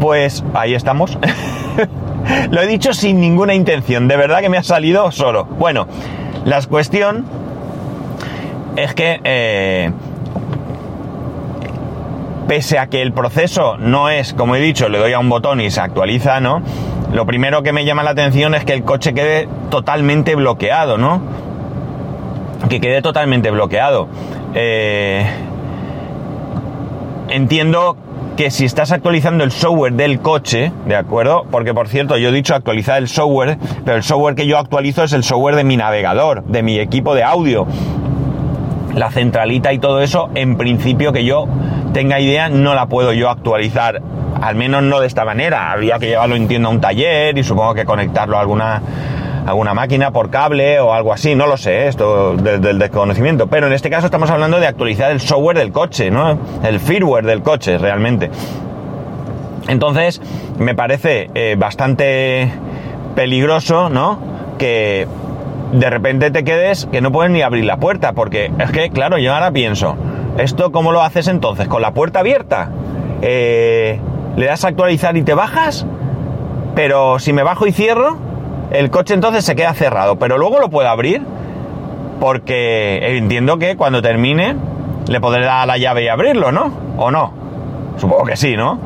Pues 0.00 0.44
ahí 0.54 0.74
estamos. 0.74 1.18
Lo 2.50 2.60
he 2.60 2.66
dicho 2.66 2.92
sin 2.92 3.20
ninguna 3.20 3.54
intención, 3.54 4.08
de 4.08 4.16
verdad 4.16 4.40
que 4.40 4.48
me 4.48 4.58
ha 4.58 4.62
salido 4.62 5.10
solo. 5.12 5.44
Bueno, 5.44 5.86
la 6.46 6.62
cuestión 6.62 7.24
es 8.76 8.94
que 8.94 9.20
eh, 9.24 9.90
pese 12.46 12.78
a 12.78 12.86
que 12.86 13.02
el 13.02 13.12
proceso 13.12 13.76
no 13.78 14.08
es, 14.10 14.32
como 14.32 14.54
he 14.54 14.60
dicho, 14.60 14.88
le 14.88 14.98
doy 14.98 15.12
a 15.12 15.18
un 15.18 15.28
botón 15.28 15.60
y 15.60 15.72
se 15.72 15.80
actualiza, 15.80 16.38
¿no? 16.38 16.62
Lo 17.12 17.26
primero 17.26 17.64
que 17.64 17.72
me 17.72 17.84
llama 17.84 18.04
la 18.04 18.10
atención 18.10 18.54
es 18.54 18.64
que 18.64 18.74
el 18.74 18.84
coche 18.84 19.12
quede 19.12 19.48
totalmente 19.70 20.36
bloqueado, 20.36 20.98
¿no? 20.98 21.20
Que 22.68 22.80
quede 22.80 23.02
totalmente 23.02 23.50
bloqueado. 23.50 24.06
Eh, 24.54 25.26
entiendo 27.28 27.96
que 28.36 28.50
si 28.50 28.66
estás 28.66 28.92
actualizando 28.92 29.44
el 29.44 29.50
software 29.50 29.94
del 29.94 30.20
coche, 30.20 30.70
¿de 30.86 30.94
acuerdo? 30.94 31.46
Porque 31.50 31.72
por 31.72 31.88
cierto, 31.88 32.18
yo 32.18 32.28
he 32.28 32.32
dicho 32.32 32.54
actualizar 32.54 32.98
el 32.98 33.08
software, 33.08 33.56
pero 33.84 33.96
el 33.96 34.02
software 34.02 34.34
que 34.34 34.46
yo 34.46 34.58
actualizo 34.58 35.02
es 35.02 35.14
el 35.14 35.24
software 35.24 35.56
de 35.56 35.64
mi 35.64 35.78
navegador, 35.78 36.44
de 36.44 36.62
mi 36.62 36.78
equipo 36.78 37.14
de 37.14 37.24
audio. 37.24 37.66
La 38.94 39.10
centralita 39.10 39.72
y 39.72 39.78
todo 39.78 40.02
eso, 40.02 40.28
en 40.34 40.58
principio 40.58 41.12
que 41.12 41.24
yo 41.24 41.46
tenga 41.94 42.20
idea, 42.20 42.50
no 42.50 42.74
la 42.74 42.86
puedo 42.86 43.14
yo 43.14 43.30
actualizar. 43.30 44.02
Al 44.42 44.54
menos 44.54 44.82
no 44.82 45.00
de 45.00 45.06
esta 45.06 45.24
manera. 45.24 45.72
Habría 45.72 45.98
que 45.98 46.08
llevarlo, 46.08 46.36
entiendo, 46.36 46.68
a 46.68 46.72
un 46.72 46.80
taller 46.80 47.36
y 47.38 47.42
supongo 47.42 47.72
que 47.72 47.86
conectarlo 47.86 48.36
a 48.36 48.40
alguna 48.40 48.82
alguna 49.46 49.74
máquina 49.74 50.10
por 50.10 50.28
cable 50.28 50.80
o 50.80 50.92
algo 50.92 51.12
así, 51.12 51.34
no 51.34 51.46
lo 51.46 51.56
sé, 51.56 51.86
esto 51.86 52.34
del, 52.36 52.78
desconocimiento, 52.78 53.46
pero 53.46 53.68
en 53.68 53.72
este 53.72 53.88
caso 53.90 54.06
estamos 54.06 54.28
hablando 54.30 54.58
de 54.58 54.66
actualizar 54.66 55.12
el 55.12 55.20
software 55.20 55.56
del 55.56 55.70
coche, 55.72 56.10
¿no? 56.10 56.38
El 56.64 56.80
firmware 56.80 57.24
del 57.24 57.42
coche, 57.42 57.78
realmente. 57.78 58.28
Entonces, 59.68 60.20
me 60.58 60.74
parece 60.74 61.30
eh, 61.34 61.54
bastante 61.56 62.50
peligroso, 63.14 63.88
¿no? 63.88 64.18
Que 64.58 65.06
de 65.72 65.90
repente 65.90 66.30
te 66.30 66.42
quedes 66.42 66.86
que 66.90 67.00
no 67.00 67.12
puedes 67.12 67.30
ni 67.30 67.42
abrir 67.42 67.64
la 67.64 67.76
puerta, 67.76 68.12
porque 68.12 68.50
es 68.58 68.70
que, 68.72 68.90
claro, 68.90 69.16
yo 69.18 69.32
ahora 69.32 69.52
pienso, 69.52 69.96
¿esto 70.38 70.72
cómo 70.72 70.90
lo 70.90 71.02
haces 71.02 71.28
entonces? 71.28 71.68
¿Con 71.68 71.82
la 71.82 71.92
puerta 71.94 72.20
abierta? 72.20 72.70
Eh, 73.22 74.00
¿Le 74.36 74.46
das 74.46 74.64
a 74.64 74.68
actualizar 74.68 75.16
y 75.16 75.22
te 75.22 75.34
bajas? 75.34 75.86
Pero 76.74 77.18
si 77.20 77.32
me 77.32 77.42
bajo 77.42 77.66
y 77.66 77.72
cierro, 77.72 78.25
el 78.78 78.90
coche 78.90 79.14
entonces 79.14 79.44
se 79.44 79.56
queda 79.56 79.72
cerrado, 79.74 80.16
pero 80.18 80.38
luego 80.38 80.60
lo 80.60 80.68
puedo 80.68 80.88
abrir 80.88 81.22
porque 82.20 83.16
entiendo 83.16 83.58
que 83.58 83.76
cuando 83.76 84.02
termine 84.02 84.56
le 85.08 85.20
podré 85.20 85.44
dar 85.44 85.66
la 85.66 85.78
llave 85.78 86.04
y 86.04 86.08
abrirlo, 86.08 86.52
¿no? 86.52 86.72
¿O 86.96 87.10
no? 87.10 87.32
Supongo 87.96 88.24
que 88.24 88.36
sí, 88.36 88.56
¿no? 88.56 88.78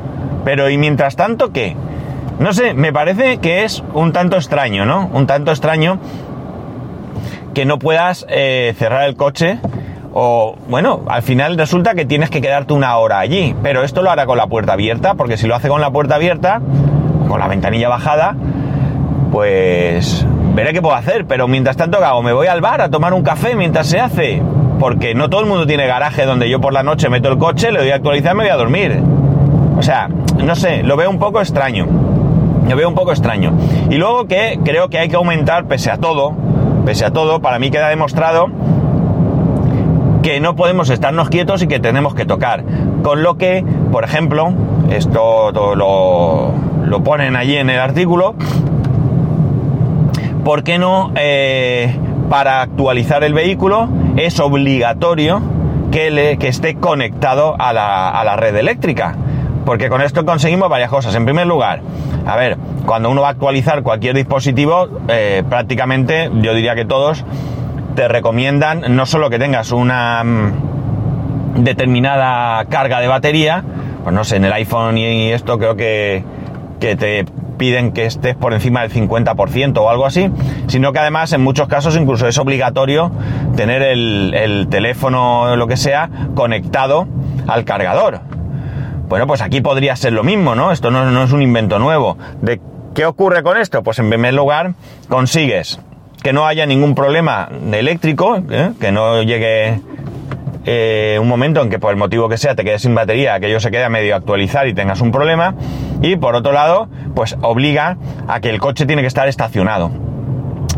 Pero 0.44 0.70
¿y 0.70 0.78
mientras 0.78 1.16
tanto 1.16 1.52
qué? 1.52 1.76
No 2.38 2.52
sé, 2.52 2.74
me 2.74 2.92
parece 2.92 3.38
que 3.38 3.64
es 3.64 3.82
un 3.94 4.12
tanto 4.12 4.36
extraño, 4.36 4.86
¿no? 4.86 5.10
Un 5.12 5.26
tanto 5.26 5.50
extraño 5.50 5.98
que 7.54 7.64
no 7.64 7.78
puedas 7.78 8.26
eh, 8.28 8.74
cerrar 8.78 9.08
el 9.08 9.16
coche 9.16 9.58
o 10.12 10.56
bueno, 10.68 11.02
al 11.08 11.22
final 11.22 11.56
resulta 11.56 11.94
que 11.94 12.04
tienes 12.04 12.30
que 12.30 12.40
quedarte 12.40 12.72
una 12.72 12.96
hora 12.96 13.20
allí, 13.20 13.54
pero 13.62 13.84
esto 13.84 14.02
lo 14.02 14.10
hará 14.10 14.26
con 14.26 14.38
la 14.38 14.46
puerta 14.46 14.72
abierta, 14.72 15.14
porque 15.14 15.36
si 15.36 15.46
lo 15.46 15.54
hace 15.54 15.68
con 15.68 15.80
la 15.80 15.90
puerta 15.90 16.16
abierta, 16.16 16.60
con 17.28 17.38
la 17.38 17.46
ventanilla 17.46 17.88
bajada, 17.88 18.34
pues 19.30 20.26
veré 20.54 20.72
qué 20.72 20.82
puedo 20.82 20.94
hacer, 20.94 21.26
pero 21.26 21.48
mientras 21.48 21.76
tanto, 21.76 21.98
¿qué 21.98 22.04
hago? 22.04 22.22
¿Me 22.22 22.32
voy 22.32 22.46
al 22.46 22.60
bar 22.60 22.80
a 22.80 22.90
tomar 22.90 23.14
un 23.14 23.22
café 23.22 23.54
mientras 23.54 23.86
se 23.86 24.00
hace? 24.00 24.42
Porque 24.78 25.14
no 25.14 25.28
todo 25.28 25.40
el 25.40 25.46
mundo 25.46 25.66
tiene 25.66 25.86
garaje 25.86 26.24
donde 26.24 26.48
yo 26.48 26.60
por 26.60 26.72
la 26.72 26.82
noche 26.82 27.08
meto 27.08 27.28
el 27.28 27.38
coche, 27.38 27.70
le 27.70 27.80
doy 27.80 27.90
a 27.90 27.96
actualizar 27.96 28.34
y 28.34 28.36
me 28.36 28.44
voy 28.44 28.50
a 28.50 28.56
dormir. 28.56 29.00
O 29.78 29.82
sea, 29.82 30.08
no 30.08 30.54
sé, 30.56 30.82
lo 30.82 30.96
veo 30.96 31.10
un 31.10 31.18
poco 31.18 31.40
extraño. 31.40 31.86
Lo 32.68 32.76
veo 32.76 32.88
un 32.88 32.94
poco 32.94 33.12
extraño. 33.12 33.52
Y 33.88 33.96
luego 33.96 34.26
que 34.26 34.58
creo 34.64 34.88
que 34.88 34.98
hay 34.98 35.08
que 35.08 35.16
aumentar, 35.16 35.66
pese 35.66 35.90
a 35.90 35.96
todo, 35.96 36.34
pese 36.84 37.04
a 37.04 37.10
todo, 37.10 37.40
para 37.40 37.58
mí 37.58 37.70
queda 37.70 37.88
demostrado 37.88 38.48
que 40.22 40.40
no 40.40 40.54
podemos 40.54 40.90
estarnos 40.90 41.30
quietos 41.30 41.62
y 41.62 41.66
que 41.66 41.80
tenemos 41.80 42.14
que 42.14 42.26
tocar. 42.26 42.62
Con 43.02 43.22
lo 43.22 43.36
que, 43.36 43.64
por 43.90 44.04
ejemplo, 44.04 44.52
esto 44.90 45.50
lo, 45.74 46.52
lo 46.84 47.02
ponen 47.02 47.36
allí 47.36 47.56
en 47.56 47.70
el 47.70 47.80
artículo, 47.80 48.34
¿por 50.44 50.62
qué 50.62 50.78
no 50.78 51.12
eh, 51.16 51.94
para 52.28 52.62
actualizar 52.62 53.24
el 53.24 53.34
vehículo 53.34 53.88
es 54.16 54.40
obligatorio 54.40 55.40
que, 55.90 56.36
esté 56.42 56.76
conectado 56.76 57.56
a 57.58 57.72
la, 57.72 58.36
red 58.36 58.56
eléctrica? 58.56 59.16
Porque 59.64 59.88
con 59.88 60.00
esto 60.00 60.24
conseguimos 60.24 60.68
varias 60.68 60.90
cosas. 60.90 61.14
En 61.14 61.24
primer 61.24 61.46
lugar, 61.46 61.82
a 62.26 62.36
ver, 62.36 62.56
cuando 62.86 63.10
uno 63.10 63.22
va 63.22 63.28
a 63.28 63.30
actualizar 63.32 63.82
cualquier 63.82 64.16
dispositivo, 64.16 64.88
eh, 65.08 65.42
prácticamente 65.48 66.30
yo 66.40 66.54
diría 66.54 66.74
que 66.74 66.84
todos 66.84 67.24
te 67.94 68.08
recomiendan 68.08 68.96
no 68.96 69.06
solo 69.06 69.30
que 69.30 69.38
tengas 69.38 69.72
una 69.72 70.22
mm, 70.24 71.62
determinada 71.62 72.64
carga 72.66 73.00
de 73.00 73.08
batería, 73.08 73.62
pues 74.02 74.14
no 74.14 74.24
sé, 74.24 74.36
en 74.36 74.46
el 74.46 74.52
iPhone 74.52 74.96
y 74.96 75.32
esto 75.32 75.58
creo 75.58 75.76
que, 75.76 76.24
que 76.78 76.96
te 76.96 77.24
piden 77.60 77.92
que 77.92 78.06
estés 78.06 78.34
por 78.34 78.54
encima 78.54 78.80
del 78.80 78.90
50% 78.90 79.76
o 79.76 79.90
algo 79.90 80.06
así, 80.06 80.30
sino 80.66 80.94
que 80.94 80.98
además 80.98 81.30
en 81.34 81.42
muchos 81.42 81.68
casos 81.68 81.94
incluso 81.94 82.26
es 82.26 82.38
obligatorio 82.38 83.12
tener 83.54 83.82
el, 83.82 84.66
teléfono 84.70 85.42
o 85.42 85.56
lo 85.56 85.66
que 85.66 85.76
sea 85.76 86.08
conectado 86.34 87.06
al 87.46 87.66
cargador. 87.66 88.20
Bueno, 89.10 89.26
pues 89.26 89.42
aquí 89.42 89.60
podría 89.60 89.94
ser 89.94 90.14
lo 90.14 90.24
mismo, 90.24 90.54
¿no? 90.54 90.72
Esto 90.72 90.90
no, 90.90 91.22
es 91.22 91.32
un 91.32 91.42
invento 91.42 91.78
nuevo. 91.78 92.16
¿De 92.40 92.62
qué 92.94 93.04
ocurre 93.04 93.42
con 93.42 93.58
esto? 93.58 93.82
Pues 93.82 93.98
en 93.98 94.08
primer 94.08 94.32
lugar 94.32 94.72
consigues 95.10 95.78
que 96.22 96.32
no 96.32 96.46
haya 96.46 96.64
ningún 96.64 96.94
problema 96.94 97.50
eléctrico, 97.72 98.38
¿eh? 98.50 98.72
que 98.80 98.90
no 98.90 99.22
llegue 99.22 99.82
eh, 100.66 101.18
un 101.20 101.28
momento 101.28 101.62
en 101.62 101.70
que 101.70 101.78
por 101.78 101.90
el 101.90 101.96
motivo 101.96 102.28
que 102.28 102.36
sea 102.36 102.54
te 102.54 102.64
quedes 102.64 102.82
sin 102.82 102.94
batería, 102.94 103.34
aquello 103.34 103.60
se 103.60 103.70
quede 103.70 103.88
medio 103.88 104.14
actualizar 104.14 104.68
y 104.68 104.74
tengas 104.74 105.00
un 105.00 105.10
problema. 105.12 105.54
Y 106.02 106.16
por 106.16 106.34
otro 106.34 106.52
lado, 106.52 106.88
pues 107.14 107.36
obliga 107.42 107.96
a 108.28 108.40
que 108.40 108.50
el 108.50 108.58
coche 108.58 108.86
tiene 108.86 109.02
que 109.02 109.08
estar 109.08 109.28
estacionado. 109.28 109.90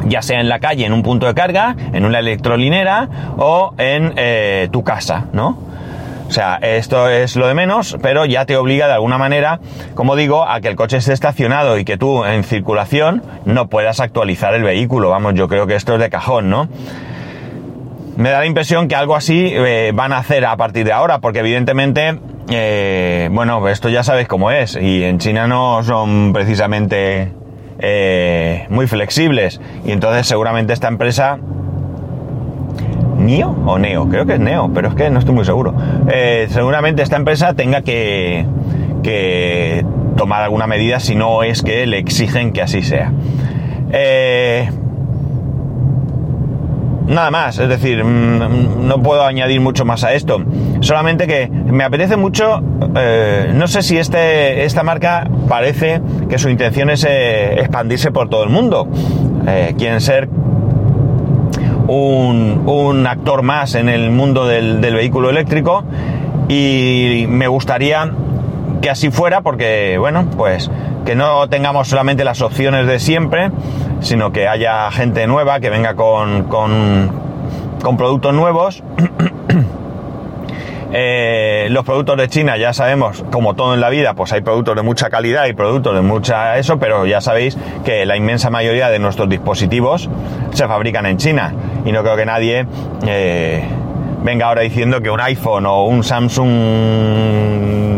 Ya 0.07 0.23
sea 0.23 0.41
en 0.41 0.49
la 0.49 0.59
calle, 0.59 0.87
en 0.87 0.93
un 0.93 1.03
punto 1.03 1.27
de 1.27 1.35
carga, 1.35 1.77
en 1.93 2.05
una 2.05 2.19
electrolinera 2.19 3.09
o 3.37 3.75
en 3.79 4.15
eh, 4.17 4.69
tu 4.73 4.83
casa, 4.83 5.27
¿no? 5.33 5.73
O 6.33 6.35
sea, 6.35 6.59
esto 6.63 7.11
es 7.11 7.37
lo 7.37 7.47
de 7.47 7.53
menos, 7.53 7.99
pero 8.01 8.25
ya 8.25 8.47
te 8.47 8.57
obliga 8.57 8.87
de 8.87 8.95
alguna 8.95 9.19
manera, 9.19 9.61
como 9.95 10.17
digo, 10.17 10.49
a 10.49 10.63
que 10.63 10.69
el 10.69 10.77
coche 10.77 10.97
esté 10.97 11.13
estacionado 11.13 11.77
y 11.77 11.85
que 11.85 11.99
tú 11.99 12.25
en 12.25 12.43
circulación 12.43 13.23
no 13.45 13.69
puedas 13.69 14.01
actualizar 14.01 14.55
el 14.55 14.63
vehículo. 14.63 15.11
Vamos, 15.11 15.35
yo 15.35 15.47
creo 15.47 15.67
que 15.67 15.75
esto 15.75 15.93
es 15.93 16.01
de 16.01 16.09
cajón, 16.09 16.49
¿no? 16.49 16.69
Me 18.17 18.31
da 18.31 18.41
la 18.41 18.47
impresión 18.47 18.89
que 18.89 18.95
algo 18.95 19.17
así 19.17 19.51
eh, 19.53 19.93
van 19.95 20.13
a 20.13 20.19
hacer 20.19 20.45
a 20.45 20.57
partir 20.57 20.85
de 20.85 20.93
ahora, 20.93 21.19
porque 21.19 21.41
evidentemente 21.41 22.19
eh, 22.51 23.29
bueno, 23.33 23.69
esto 23.69 23.89
ya 23.89 24.03
sabéis 24.03 24.29
cómo 24.29 24.51
es, 24.51 24.77
y 24.81 25.05
en 25.05 25.19
China 25.19 25.47
no 25.47 25.83
son 25.83 26.33
precisamente 26.33 27.33
eh, 27.79 28.67
muy 28.69 28.87
flexibles, 28.87 29.61
y 29.85 29.93
entonces 29.93 30.27
seguramente 30.27 30.73
esta 30.73 30.89
empresa... 30.89 31.39
¿Nio 33.19 33.55
o 33.67 33.79
Neo? 33.79 34.09
Creo 34.09 34.27
que 34.27 34.33
es 34.35 34.41
Neo, 34.41 34.73
pero 34.75 34.89
es 34.89 34.95
que 34.97 35.09
no 35.09 35.21
estoy 35.21 35.35
muy 35.35 35.45
seguro. 35.45 35.75
Seguramente 36.49 37.03
esta 37.03 37.15
empresa 37.15 37.55
tenga 37.55 37.83
que, 37.83 38.45
que 39.05 39.85
tomar 40.17 40.43
alguna 40.43 40.67
medida 40.67 40.99
si 40.99 41.15
no 41.15 41.45
es 41.45 41.63
que 41.63 41.87
le 41.87 41.99
exigen 41.99 42.53
que 42.53 42.63
así 42.63 42.83
sea. 42.83 43.13
Eh, 43.93 44.71
nada 47.13 47.31
más, 47.31 47.59
es 47.59 47.69
decir, 47.69 48.03
mm, 48.03 48.87
no 48.87 49.03
puedo 49.03 49.25
añadir 49.25 49.61
mucho 49.61 49.85
más 49.85 50.05
a 50.05 50.13
esto. 50.13 50.43
Solamente 50.81 51.27
que 51.27 51.49
me 51.49 51.85
apetece 51.85 52.17
mucho, 52.17 52.61
eh, 52.97 53.53
no 53.55 53.67
sé 53.69 53.83
si 53.83 53.99
este, 53.99 54.65
esta 54.65 54.83
marca 54.83 55.29
parece 55.49 56.01
que 56.29 56.39
su 56.39 56.49
intención 56.49 56.91
es 56.91 57.05
eh, 57.05 57.61
expandirse 57.61 58.11
por 58.11 58.29
todo 58.29 58.45
el 58.45 58.51
mundo. 58.51 58.89
quieren 59.77 60.01
ser 60.01 60.29
un, 61.89 62.63
un, 62.67 63.07
actor 63.07 63.43
más 63.43 63.75
en 63.75 63.89
el 63.89 64.11
mundo 64.11 64.47
del, 64.47 64.81
del 64.81 64.95
vehículo 64.95 65.31
eléctrico 65.31 65.85
y 66.49 67.27
me 67.29 67.49
gustaría 67.49 68.13
que 68.81 68.91
así 68.91 69.11
fuera 69.11 69.41
porque, 69.41 69.97
bueno, 69.99 70.27
pues 70.37 70.71
que 71.05 71.15
no 71.15 71.49
tengamos 71.49 71.89
solamente 71.89 72.25
las 72.25 72.43
opciones 72.43 72.87
de 72.87 72.99
siempre, 72.99 73.51
sino 74.03 74.33
que 74.33 74.49
haya 74.49 74.91
gente 74.91 75.27
nueva 75.27 75.61
que 75.61 75.71
venga 75.71 75.95
con, 75.95 76.45
con, 76.45 77.97
productos 77.97 78.35
nuevos. 78.35 78.83
Eh, 80.95 81.69
los 81.71 81.87
productos 81.87 82.19
de 82.19 82.29
China 82.29 82.59
ya 82.59 82.75
sabemos, 82.75 83.25
como 83.33 83.55
todo 83.55 83.73
en 83.73 83.81
la 83.81 83.89
vida, 83.89 84.13
pues 84.13 84.31
hay 84.35 84.43
productos 84.43 84.77
de 84.77 84.83
mucha 84.83 85.09
calidad 85.09 85.47
y 85.47 85.55
productos 85.55 85.95
de 85.95 86.03
mucha 86.03 86.59
eso, 86.59 86.79
pero 86.79 87.07
ya 87.07 87.23
sabéis 87.23 87.57
que 87.83 88.05
la 88.05 88.15
inmensa 88.15 88.51
mayoría 88.51 88.91
de 88.91 88.99
nuestros 88.99 89.27
dispositivos 89.27 90.11
se 90.53 90.69
fabrican 90.69 91.07
en 91.07 91.17
China 91.17 91.55
y 91.87 91.93
no 91.93 92.03
creo 92.03 92.15
que 92.19 92.27
nadie 92.27 92.67
eh, 93.07 93.65
venga 94.23 94.49
ahora 94.49 94.61
diciendo 94.61 95.01
que 95.01 95.09
un 95.09 95.23
iPhone 95.23 95.65
o 95.65 95.87
un 95.87 96.05
Samsung 96.05 97.92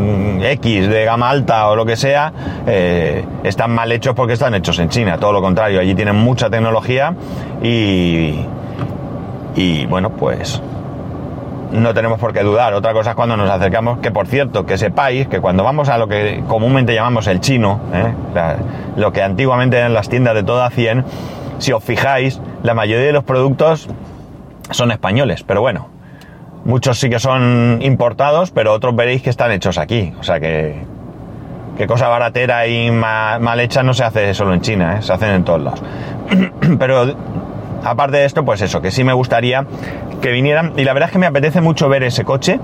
X 0.45 0.89
de 0.89 1.05
gama 1.05 1.31
alta 1.31 1.69
o 1.69 1.77
lo 1.77 1.87
que 1.87 1.97
sea 1.97 2.33
eh, 2.67 3.25
están 3.43 3.73
mal 3.73 3.91
hechos 3.93 4.15
porque 4.15 4.35
están 4.35 4.55
hechos 4.55 4.79
en 4.79 4.89
China. 4.89 5.19
Todo 5.19 5.33
lo 5.33 5.43
contrario, 5.43 5.81
allí 5.81 5.95
tienen 5.95 6.17
mucha 6.17 6.51
tecnología 6.51 7.15
y, 7.63 8.41
y 9.57 9.87
bueno, 9.87 10.11
pues 10.11 10.61
no 11.73 11.93
tenemos 11.93 12.19
por 12.19 12.33
qué 12.33 12.43
dudar. 12.43 12.73
Otra 12.75 12.93
cosa 12.93 13.11
es 13.11 13.17
cuando 13.17 13.37
nos 13.37 13.51
acercamos, 13.51 13.99
que 13.99 14.11
por 14.11 14.27
cierto, 14.27 14.65
que 14.65 14.79
sepáis 14.79 15.27
que 15.29 15.41
cuando 15.41 15.65
vamos 15.65 15.89
a 15.89 15.99
lo 15.99 16.09
que 16.09 16.43
comúnmente 16.49 16.95
llamamos 16.95 17.27
el 17.27 17.41
chino, 17.41 17.81
¿eh? 17.93 18.15
lo 18.97 19.13
que 19.13 19.23
antiguamente 19.23 19.79
eran 19.79 19.93
las 19.93 20.09
tiendas 20.09 20.35
de 20.35 20.43
toda 20.45 20.71
100, 20.71 21.05
si 21.59 21.73
os 21.73 21.83
fijáis, 21.83 22.41
la 22.63 22.75
mayoría 22.75 23.07
de 23.07 23.13
los 23.13 23.25
productos 23.25 23.89
son 24.71 24.91
españoles, 24.91 25.43
pero 25.45 25.61
bueno, 25.61 25.89
Muchos 26.65 26.99
sí 26.99 27.11
que 27.11 27.19
son 27.19 27.81
importados, 27.83 28.51
pero 28.51 28.73
otros 28.73 28.97
veréis 28.97 29.23
que 29.23 29.31
están 29.31 29.53
hechos 29.53 29.77
aquí. 29.77 30.15
O 30.19 30.23
sea 30.23 30.41
que, 30.41 30.77
que 31.77 31.87
cosa 31.87 32.09
baratera 32.09 32.67
y 32.67 32.91
mal, 32.91 33.61
hecha 33.61 33.83
no 33.83 33.93
se 33.93 34.05
hace 34.05 34.33
solo 34.33 34.55
en 34.55 34.63
China, 34.63 34.99
¿eh? 34.99 35.03
se 35.03 35.13
hacen 35.13 35.31
en 35.31 35.45
todos 35.45 35.63
lados. 35.63 35.83
pero 36.79 37.15
aparte 37.85 38.17
de 38.17 38.25
esto, 38.25 38.45
pues 38.45 38.63
eso, 38.63 38.81
que 38.81 38.91
sí 38.91 39.05
me 39.05 39.13
gustaría 39.13 39.67
que 40.23 40.31
vinieran. 40.31 40.73
Y 40.77 40.85
la 40.85 40.95
verdad 40.95 41.09
es 41.11 41.13
que 41.13 41.19
me 41.19 41.27
apetece 41.27 41.61
mucho 41.61 41.89
ver 41.89 42.03
ese 42.03 42.25
coche. 42.25 42.59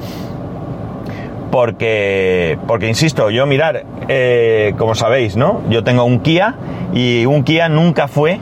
Porque, 1.51 2.59
porque 2.69 2.87
insisto, 2.87 3.29
yo 3.31 3.45
mirar, 3.45 3.85
eh, 4.07 4.73
como 4.79 4.95
sabéis, 4.95 5.37
¿no? 5.37 5.63
Yo 5.69 5.83
tengo 5.83 6.05
un 6.05 6.21
Kia 6.21 6.55
y 6.95 7.27
un 7.27 7.43
Kia 7.43 7.69
nunca 7.69 8.07
fue, 8.07 8.39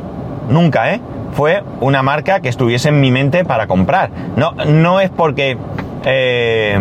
nunca, 0.51 0.93
¿eh? 0.93 1.01
Fue 1.33 1.63
una 1.81 2.03
marca 2.03 2.41
que 2.41 2.49
estuviese 2.49 2.89
en 2.89 3.01
mi 3.01 3.11
mente 3.11 3.45
para 3.45 3.67
comprar. 3.67 4.11
No, 4.37 4.53
no 4.53 5.01
es 5.01 5.11
porque, 5.11 5.57
eh, 6.05 6.81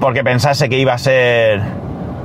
porque 0.00 0.22
pensase 0.22 0.68
que 0.68 0.78
iba 0.78 0.92
a 0.92 0.98
ser 0.98 1.60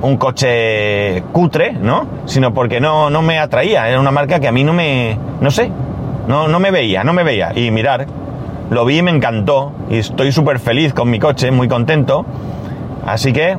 un 0.02 0.16
coche 0.16 1.22
cutre, 1.32 1.72
¿no? 1.72 2.06
Sino 2.26 2.52
porque 2.52 2.80
no, 2.80 3.10
no 3.10 3.22
me 3.22 3.38
atraía. 3.38 3.88
Era 3.88 4.00
una 4.00 4.10
marca 4.10 4.38
que 4.40 4.48
a 4.48 4.52
mí 4.52 4.62
no 4.62 4.72
me, 4.72 5.18
no 5.40 5.50
sé, 5.50 5.70
no, 6.28 6.48
no 6.48 6.60
me 6.60 6.70
veía, 6.70 7.04
no 7.04 7.12
me 7.12 7.24
veía. 7.24 7.52
Y 7.54 7.70
mirar, 7.70 8.06
lo 8.70 8.84
vi 8.84 8.98
y 8.98 9.02
me 9.02 9.10
encantó. 9.10 9.72
Y 9.90 9.98
estoy 9.98 10.32
súper 10.32 10.58
feliz 10.58 10.92
con 10.92 11.10
mi 11.10 11.18
coche, 11.18 11.50
muy 11.50 11.68
contento. 11.68 12.26
Así 13.06 13.32
que 13.32 13.56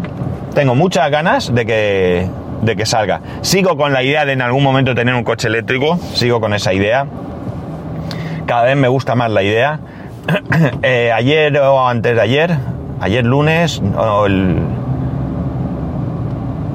tengo 0.54 0.76
muchas 0.76 1.10
ganas 1.12 1.54
de 1.54 1.66
que, 1.66 2.28
de 2.66 2.76
que 2.76 2.86
salga. 2.86 3.22
Sigo 3.42 3.78
con 3.78 3.94
la 3.94 4.04
idea 4.04 4.26
de 4.26 4.34
en 4.34 4.42
algún 4.42 4.64
momento 4.64 4.96
tener 4.96 5.14
un 5.16 5.24
coche 5.24 5.48
eléctrico, 5.48 5.98
sigo 6.14 6.42
con 6.42 6.54
esa 6.54 6.74
idea. 6.74 7.06
Cada 8.46 8.64
vez 8.64 8.76
me 8.76 8.88
gusta 8.88 9.16
más 9.16 9.32
la 9.32 9.44
idea. 9.44 9.80
Eh, 10.82 11.12
ayer 11.14 11.58
o 11.60 11.88
antes 11.88 12.16
de 12.16 12.22
ayer, 12.22 12.56
ayer 13.00 13.24
lunes 13.26 13.82
o 13.98 14.26
el 14.26 14.58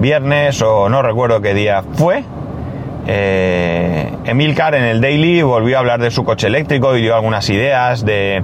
viernes 0.01 0.63
o 0.63 0.89
no 0.89 1.03
recuerdo 1.03 1.41
qué 1.41 1.55
día 1.55 1.83
fue, 1.95 2.25
eh, 3.07 4.13
Emilcar 4.25 4.75
en 4.75 4.85
el 4.85 5.01
Daily 5.01 5.43
volvió 5.43 5.77
a 5.77 5.81
hablar 5.81 6.01
de 6.01 6.11
su 6.11 6.25
coche 6.25 6.47
eléctrico 6.47 6.97
y 6.97 7.03
dio 7.03 7.15
algunas 7.15 7.49
ideas 7.51 8.05
de, 8.05 8.43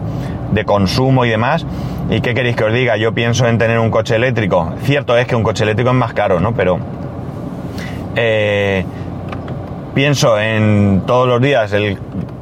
de 0.53 0.65
consumo 0.65 1.25
y 1.25 1.31
demás. 1.31 1.67
¿Y 2.11 2.21
qué 2.21 2.35
queréis 2.35 2.57
que 2.57 2.65
os 2.65 2.73
diga? 2.73 2.97
Yo 2.97 3.13
pienso 3.13 3.47
en 3.47 3.59
tener 3.59 3.79
un 3.79 3.91
coche 3.91 4.17
eléctrico. 4.17 4.73
Cierto 4.83 5.17
es 5.17 5.27
que 5.27 5.37
un 5.37 5.43
coche 5.43 5.65
eléctrico 5.65 5.91
es 5.91 5.97
más 5.97 6.13
caro, 6.15 6.41
¿no? 6.41 6.55
Pero 6.55 6.79
eh, 8.16 8.85
pienso 9.94 10.38
en 10.38 11.02
todos 11.07 11.29
los 11.29 11.40
días 11.40 11.72
el 11.72 11.98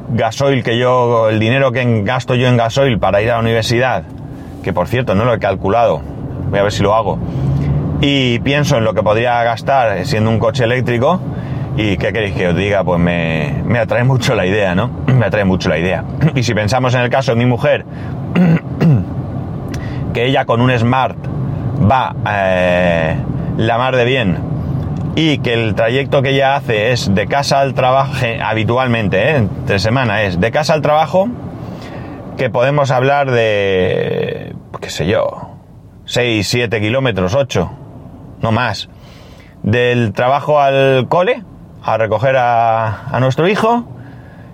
gasoil 0.09 0.63
que 0.63 0.77
yo, 0.77 1.29
el 1.29 1.39
dinero 1.39 1.71
que 1.71 2.01
gasto 2.03 2.35
yo 2.35 2.47
en 2.47 2.57
gasoil 2.57 2.97
para 2.97 3.21
ir 3.21 3.29
a 3.29 3.35
la 3.35 3.41
universidad, 3.41 4.03
que 4.63 4.73
por 4.73 4.87
cierto 4.87 5.15
no 5.15 5.25
lo 5.25 5.33
he 5.33 5.39
calculado, 5.39 6.01
voy 6.49 6.59
a 6.59 6.63
ver 6.63 6.71
si 6.71 6.81
lo 6.81 6.95
hago, 6.95 7.19
y 8.01 8.39
pienso 8.39 8.77
en 8.77 8.85
lo 8.85 8.93
que 8.93 9.03
podría 9.03 9.43
gastar 9.43 10.05
siendo 10.05 10.29
un 10.29 10.39
coche 10.39 10.63
eléctrico, 10.63 11.19
y 11.77 11.97
qué 11.97 12.13
queréis 12.13 12.35
que 12.35 12.47
os 12.47 12.55
diga, 12.55 12.83
pues 12.85 12.99
me, 12.99 13.61
me 13.65 13.79
atrae 13.79 14.05
mucho 14.05 14.33
la 14.33 14.45
idea, 14.45 14.75
¿no? 14.75 14.89
Me 15.07 15.25
atrae 15.25 15.43
mucho 15.43 15.67
la 15.67 15.77
idea. 15.77 16.05
Y 16.35 16.43
si 16.43 16.53
pensamos 16.53 16.93
en 16.93 17.01
el 17.01 17.09
caso 17.09 17.33
de 17.33 17.37
mi 17.37 17.45
mujer, 17.45 17.85
que 20.13 20.25
ella 20.25 20.45
con 20.45 20.61
un 20.61 20.71
Smart 20.77 21.17
va 21.91 22.15
eh, 22.29 23.17
la 23.57 23.77
mar 23.77 23.97
de 23.97 24.05
bien 24.05 24.37
y 25.15 25.39
que 25.39 25.53
el 25.53 25.75
trayecto 25.75 26.21
que 26.21 26.31
ella 26.31 26.55
hace 26.55 26.91
es 26.91 27.13
de 27.15 27.27
casa 27.27 27.61
al 27.61 27.73
trabajo, 27.73 28.13
habitualmente, 28.43 29.31
¿eh? 29.31 29.35
entre 29.37 29.79
semana, 29.79 30.23
es 30.23 30.39
de 30.39 30.51
casa 30.51 30.73
al 30.73 30.81
trabajo, 30.81 31.29
que 32.37 32.49
podemos 32.49 32.91
hablar 32.91 33.31
de, 33.31 34.53
qué 34.81 34.89
sé 34.89 35.07
yo, 35.07 35.51
6, 36.05 36.45
7 36.47 36.81
kilómetros, 36.81 37.33
8, 37.33 37.71
no 38.41 38.51
más. 38.51 38.89
Del 39.63 40.11
trabajo 40.11 40.59
al 40.59 41.07
cole, 41.07 41.43
a 41.81 41.97
recoger 41.97 42.35
a, 42.35 43.07
a 43.07 43.19
nuestro 43.21 43.47
hijo, 43.47 43.85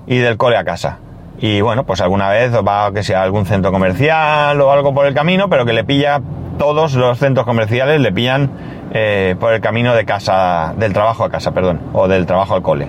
y 0.05 0.17
del 0.17 0.37
cole 0.37 0.57
a 0.57 0.63
casa. 0.63 0.99
Y 1.39 1.61
bueno, 1.61 1.85
pues 1.85 2.01
alguna 2.01 2.29
vez 2.29 2.53
va 2.55 2.91
que 2.93 3.01
sea 3.01 3.23
algún 3.23 3.45
centro 3.45 3.71
comercial 3.71 4.59
o 4.61 4.71
algo 4.71 4.93
por 4.93 5.07
el 5.07 5.13
camino, 5.13 5.49
pero 5.49 5.65
que 5.65 5.73
le 5.73 5.83
pilla 5.83 6.21
todos 6.59 6.93
los 6.93 7.17
centros 7.17 7.45
comerciales, 7.45 7.99
le 7.99 8.11
pillan 8.11 8.51
eh, 8.93 9.35
por 9.39 9.53
el 9.53 9.61
camino 9.61 9.95
de 9.95 10.05
casa, 10.05 10.73
del 10.77 10.93
trabajo 10.93 11.23
a 11.23 11.29
casa, 11.29 11.51
perdón, 11.51 11.79
o 11.93 12.07
del 12.07 12.25
trabajo 12.25 12.55
al 12.55 12.61
cole. 12.61 12.87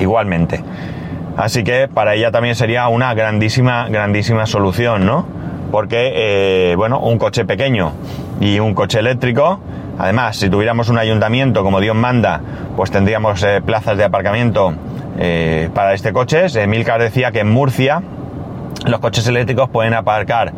Igualmente. 0.00 0.62
Así 1.36 1.64
que 1.64 1.88
para 1.88 2.14
ella 2.14 2.30
también 2.30 2.54
sería 2.54 2.88
una 2.88 3.14
grandísima, 3.14 3.88
grandísima 3.88 4.46
solución, 4.46 5.06
¿no? 5.06 5.26
Porque, 5.70 6.12
eh, 6.14 6.74
bueno, 6.76 7.00
un 7.00 7.18
coche 7.18 7.44
pequeño 7.44 7.92
y 8.40 8.60
un 8.60 8.74
coche 8.74 9.00
eléctrico, 9.00 9.60
además, 9.98 10.36
si 10.36 10.48
tuviéramos 10.48 10.88
un 10.88 10.98
ayuntamiento 10.98 11.62
como 11.62 11.80
Dios 11.80 11.96
manda, 11.96 12.40
pues 12.76 12.90
tendríamos 12.90 13.42
eh, 13.42 13.60
plazas 13.64 13.96
de 13.96 14.04
aparcamiento 14.04 14.74
para 15.74 15.94
este 15.94 16.12
coche. 16.12 16.46
Emilcar 16.60 17.00
decía 17.00 17.30
que 17.30 17.38
en 17.38 17.48
Murcia 17.48 18.02
los 18.86 19.00
coches 19.00 19.26
eléctricos 19.26 19.68
pueden 19.70 19.94
aparcar 19.94 20.52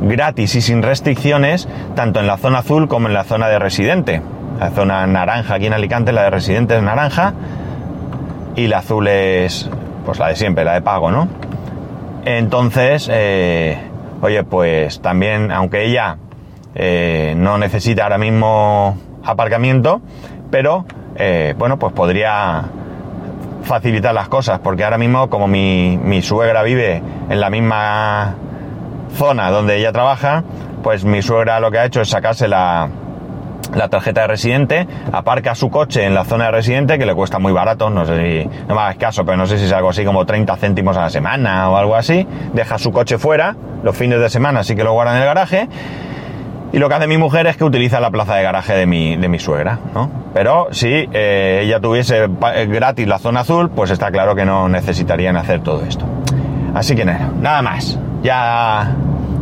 gratis 0.00 0.54
y 0.54 0.60
sin 0.60 0.82
restricciones, 0.82 1.68
tanto 1.94 2.20
en 2.20 2.26
la 2.26 2.36
zona 2.36 2.58
azul 2.58 2.88
como 2.88 3.08
en 3.08 3.14
la 3.14 3.24
zona 3.24 3.48
de 3.48 3.58
residente. 3.58 4.22
La 4.58 4.70
zona 4.70 5.06
naranja 5.06 5.54
aquí 5.54 5.66
en 5.66 5.72
Alicante, 5.72 6.12
la 6.12 6.24
de 6.24 6.30
residente 6.30 6.76
es 6.76 6.82
naranja 6.82 7.34
y 8.56 8.66
la 8.66 8.78
azul 8.78 9.06
es 9.08 9.70
pues 10.04 10.18
la 10.18 10.28
de 10.28 10.36
siempre, 10.36 10.64
la 10.64 10.74
de 10.74 10.82
pago, 10.82 11.10
¿no? 11.10 11.28
Entonces, 12.24 13.08
eh, 13.12 13.78
oye, 14.20 14.42
pues 14.42 15.00
también, 15.00 15.52
aunque 15.52 15.84
ella 15.84 16.16
eh, 16.74 17.34
no 17.36 17.58
necesita 17.58 18.04
ahora 18.04 18.18
mismo 18.18 18.96
aparcamiento, 19.24 20.00
pero 20.50 20.84
eh, 21.16 21.54
bueno, 21.58 21.78
pues 21.78 21.92
podría 21.92 22.64
facilitar 23.62 24.14
las 24.14 24.28
cosas, 24.28 24.60
porque 24.60 24.84
ahora 24.84 24.98
mismo 24.98 25.28
como 25.28 25.46
mi, 25.46 25.98
mi 26.02 26.22
suegra 26.22 26.62
vive 26.62 27.02
en 27.28 27.40
la 27.40 27.50
misma 27.50 28.34
zona 29.14 29.50
donde 29.50 29.76
ella 29.76 29.92
trabaja, 29.92 30.44
pues 30.82 31.04
mi 31.04 31.22
suegra 31.22 31.60
lo 31.60 31.70
que 31.70 31.78
ha 31.78 31.84
hecho 31.84 32.00
es 32.00 32.08
sacarse 32.08 32.48
la, 32.48 32.88
la 33.74 33.88
tarjeta 33.88 34.22
de 34.22 34.26
residente, 34.28 34.86
aparca 35.12 35.54
su 35.54 35.70
coche 35.70 36.04
en 36.04 36.14
la 36.14 36.24
zona 36.24 36.46
de 36.46 36.50
residente, 36.52 36.98
que 36.98 37.06
le 37.06 37.14
cuesta 37.14 37.38
muy 37.38 37.52
barato, 37.52 37.90
no 37.90 38.04
sé 38.04 38.16
si, 38.16 38.48
no 38.66 38.74
me 38.74 38.80
hagas 38.80 38.96
caso, 38.96 39.24
pero 39.24 39.36
no 39.36 39.46
sé 39.46 39.58
si 39.58 39.64
es 39.66 39.72
algo 39.72 39.90
así 39.90 40.04
como 40.04 40.24
30 40.24 40.56
céntimos 40.56 40.96
a 40.96 41.02
la 41.02 41.10
semana 41.10 41.70
o 41.70 41.76
algo 41.76 41.94
así, 41.94 42.26
deja 42.52 42.78
su 42.78 42.92
coche 42.92 43.18
fuera, 43.18 43.56
los 43.82 43.96
fines 43.96 44.20
de 44.20 44.30
semana 44.30 44.62
sí 44.62 44.74
que 44.74 44.84
lo 44.84 44.92
guarda 44.92 45.14
en 45.14 45.22
el 45.22 45.26
garaje, 45.26 45.68
y 46.72 46.78
lo 46.78 46.88
que 46.88 46.94
hace 46.96 47.06
mi 47.06 47.16
mujer 47.16 47.46
es 47.46 47.56
que 47.56 47.64
utiliza 47.64 47.98
la 47.98 48.10
plaza 48.10 48.34
de 48.34 48.42
garaje 48.42 48.74
de 48.74 48.86
mi, 48.86 49.16
de 49.16 49.28
mi 49.28 49.38
suegra, 49.38 49.78
¿no? 49.94 50.10
Pero 50.34 50.68
si 50.70 51.08
eh, 51.12 51.62
ella 51.64 51.80
tuviese 51.80 52.28
gratis 52.68 53.08
la 53.08 53.18
zona 53.18 53.40
azul, 53.40 53.70
pues 53.70 53.90
está 53.90 54.10
claro 54.10 54.34
que 54.34 54.44
no 54.44 54.68
necesitarían 54.68 55.36
hacer 55.36 55.62
todo 55.62 55.82
esto. 55.84 56.04
Así 56.74 56.94
que 56.94 57.06
nada 57.06 57.62
más. 57.62 57.98
Ya, 58.22 58.96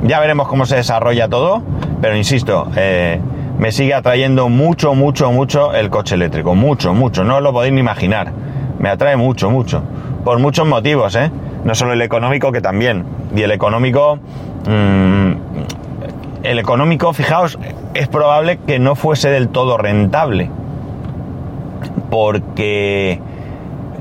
ya 0.04 0.20
veremos 0.20 0.48
cómo 0.48 0.66
se 0.66 0.76
desarrolla 0.76 1.28
todo, 1.28 1.62
pero 2.00 2.16
insisto, 2.16 2.68
eh, 2.76 3.20
me 3.58 3.72
sigue 3.72 3.94
atrayendo 3.94 4.48
mucho, 4.48 4.94
mucho, 4.94 5.32
mucho 5.32 5.72
el 5.72 5.88
coche 5.88 6.14
eléctrico. 6.14 6.54
Mucho, 6.54 6.92
mucho. 6.92 7.24
No 7.24 7.40
lo 7.40 7.52
podéis 7.52 7.72
ni 7.72 7.80
imaginar. 7.80 8.32
Me 8.78 8.90
atrae 8.90 9.16
mucho, 9.16 9.50
mucho. 9.50 9.82
Por 10.24 10.38
muchos 10.38 10.66
motivos, 10.66 11.16
¿eh? 11.16 11.30
No 11.64 11.74
solo 11.74 11.94
el 11.94 12.02
económico, 12.02 12.52
que 12.52 12.60
también. 12.60 13.04
Y 13.34 13.42
el 13.42 13.50
económico... 13.50 14.18
Mmm, 14.68 15.32
el 16.42 16.58
económico, 16.60 17.12
fijaos, 17.12 17.58
es 17.94 18.06
probable 18.06 18.58
que 18.58 18.78
no 18.78 18.94
fuese 18.94 19.30
del 19.30 19.48
todo 19.48 19.78
rentable. 19.78 20.50
Porque 22.10 23.20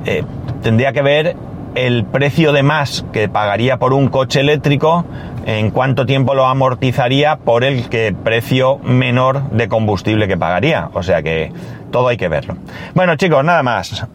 eh, 0.05 0.23
tendría 0.61 0.93
que 0.93 1.01
ver 1.01 1.35
el 1.75 2.05
precio 2.05 2.53
de 2.53 2.63
más 2.63 3.05
que 3.13 3.29
pagaría 3.29 3.77
por 3.77 3.93
un 3.93 4.07
coche 4.07 4.39
eléctrico, 4.39 5.05
en 5.45 5.69
cuánto 5.71 6.05
tiempo 6.05 6.33
lo 6.33 6.45
amortizaría 6.47 7.37
por 7.37 7.63
el 7.63 7.89
que 7.89 8.13
precio 8.13 8.79
menor 8.79 9.49
de 9.51 9.67
combustible 9.67 10.27
que 10.27 10.37
pagaría. 10.37 10.89
O 10.93 11.03
sea 11.03 11.21
que 11.21 11.51
todo 11.91 12.07
hay 12.07 12.17
que 12.17 12.27
verlo. 12.27 12.55
Bueno 12.93 13.15
chicos, 13.15 13.43
nada 13.43 13.61
más. 13.61 14.07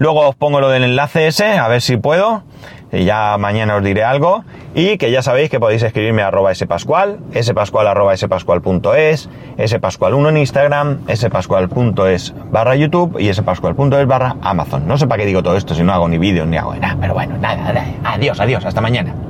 Luego 0.00 0.26
os 0.26 0.34
pongo 0.34 0.62
lo 0.62 0.70
del 0.70 0.82
enlace 0.82 1.26
ese, 1.26 1.58
a 1.58 1.68
ver 1.68 1.82
si 1.82 1.98
puedo. 1.98 2.42
Y 2.90 3.04
ya 3.04 3.36
mañana 3.38 3.76
os 3.76 3.84
diré 3.84 4.02
algo. 4.02 4.44
Y 4.74 4.96
que 4.96 5.10
ya 5.10 5.20
sabéis 5.20 5.50
que 5.50 5.60
podéis 5.60 5.82
escribirme 5.82 6.22
a 6.22 6.28
arroba 6.28 6.54
spascual, 6.54 7.18
spascual 7.38 7.86
arroba 7.86 8.16
spascual.es, 8.16 9.28
spascual1 9.58 10.28
en 10.30 10.36
Instagram, 10.38 11.00
spascual.es 11.14 12.34
barra 12.50 12.76
YouTube 12.76 13.20
y 13.20 13.30
spascual.es 13.34 14.06
barra 14.06 14.36
Amazon. 14.40 14.88
No 14.88 14.96
sé 14.96 15.06
para 15.06 15.20
qué 15.20 15.26
digo 15.26 15.42
todo 15.42 15.58
esto 15.58 15.74
si 15.74 15.82
no 15.82 15.92
hago 15.92 16.08
ni 16.08 16.16
vídeos 16.16 16.48
ni 16.48 16.56
hago 16.56 16.74
nada, 16.76 16.96
pero 16.98 17.12
bueno, 17.12 17.36
nada, 17.36 17.56
nada. 17.56 17.84
Adiós, 18.02 18.40
adiós, 18.40 18.64
hasta 18.64 18.80
mañana. 18.80 19.14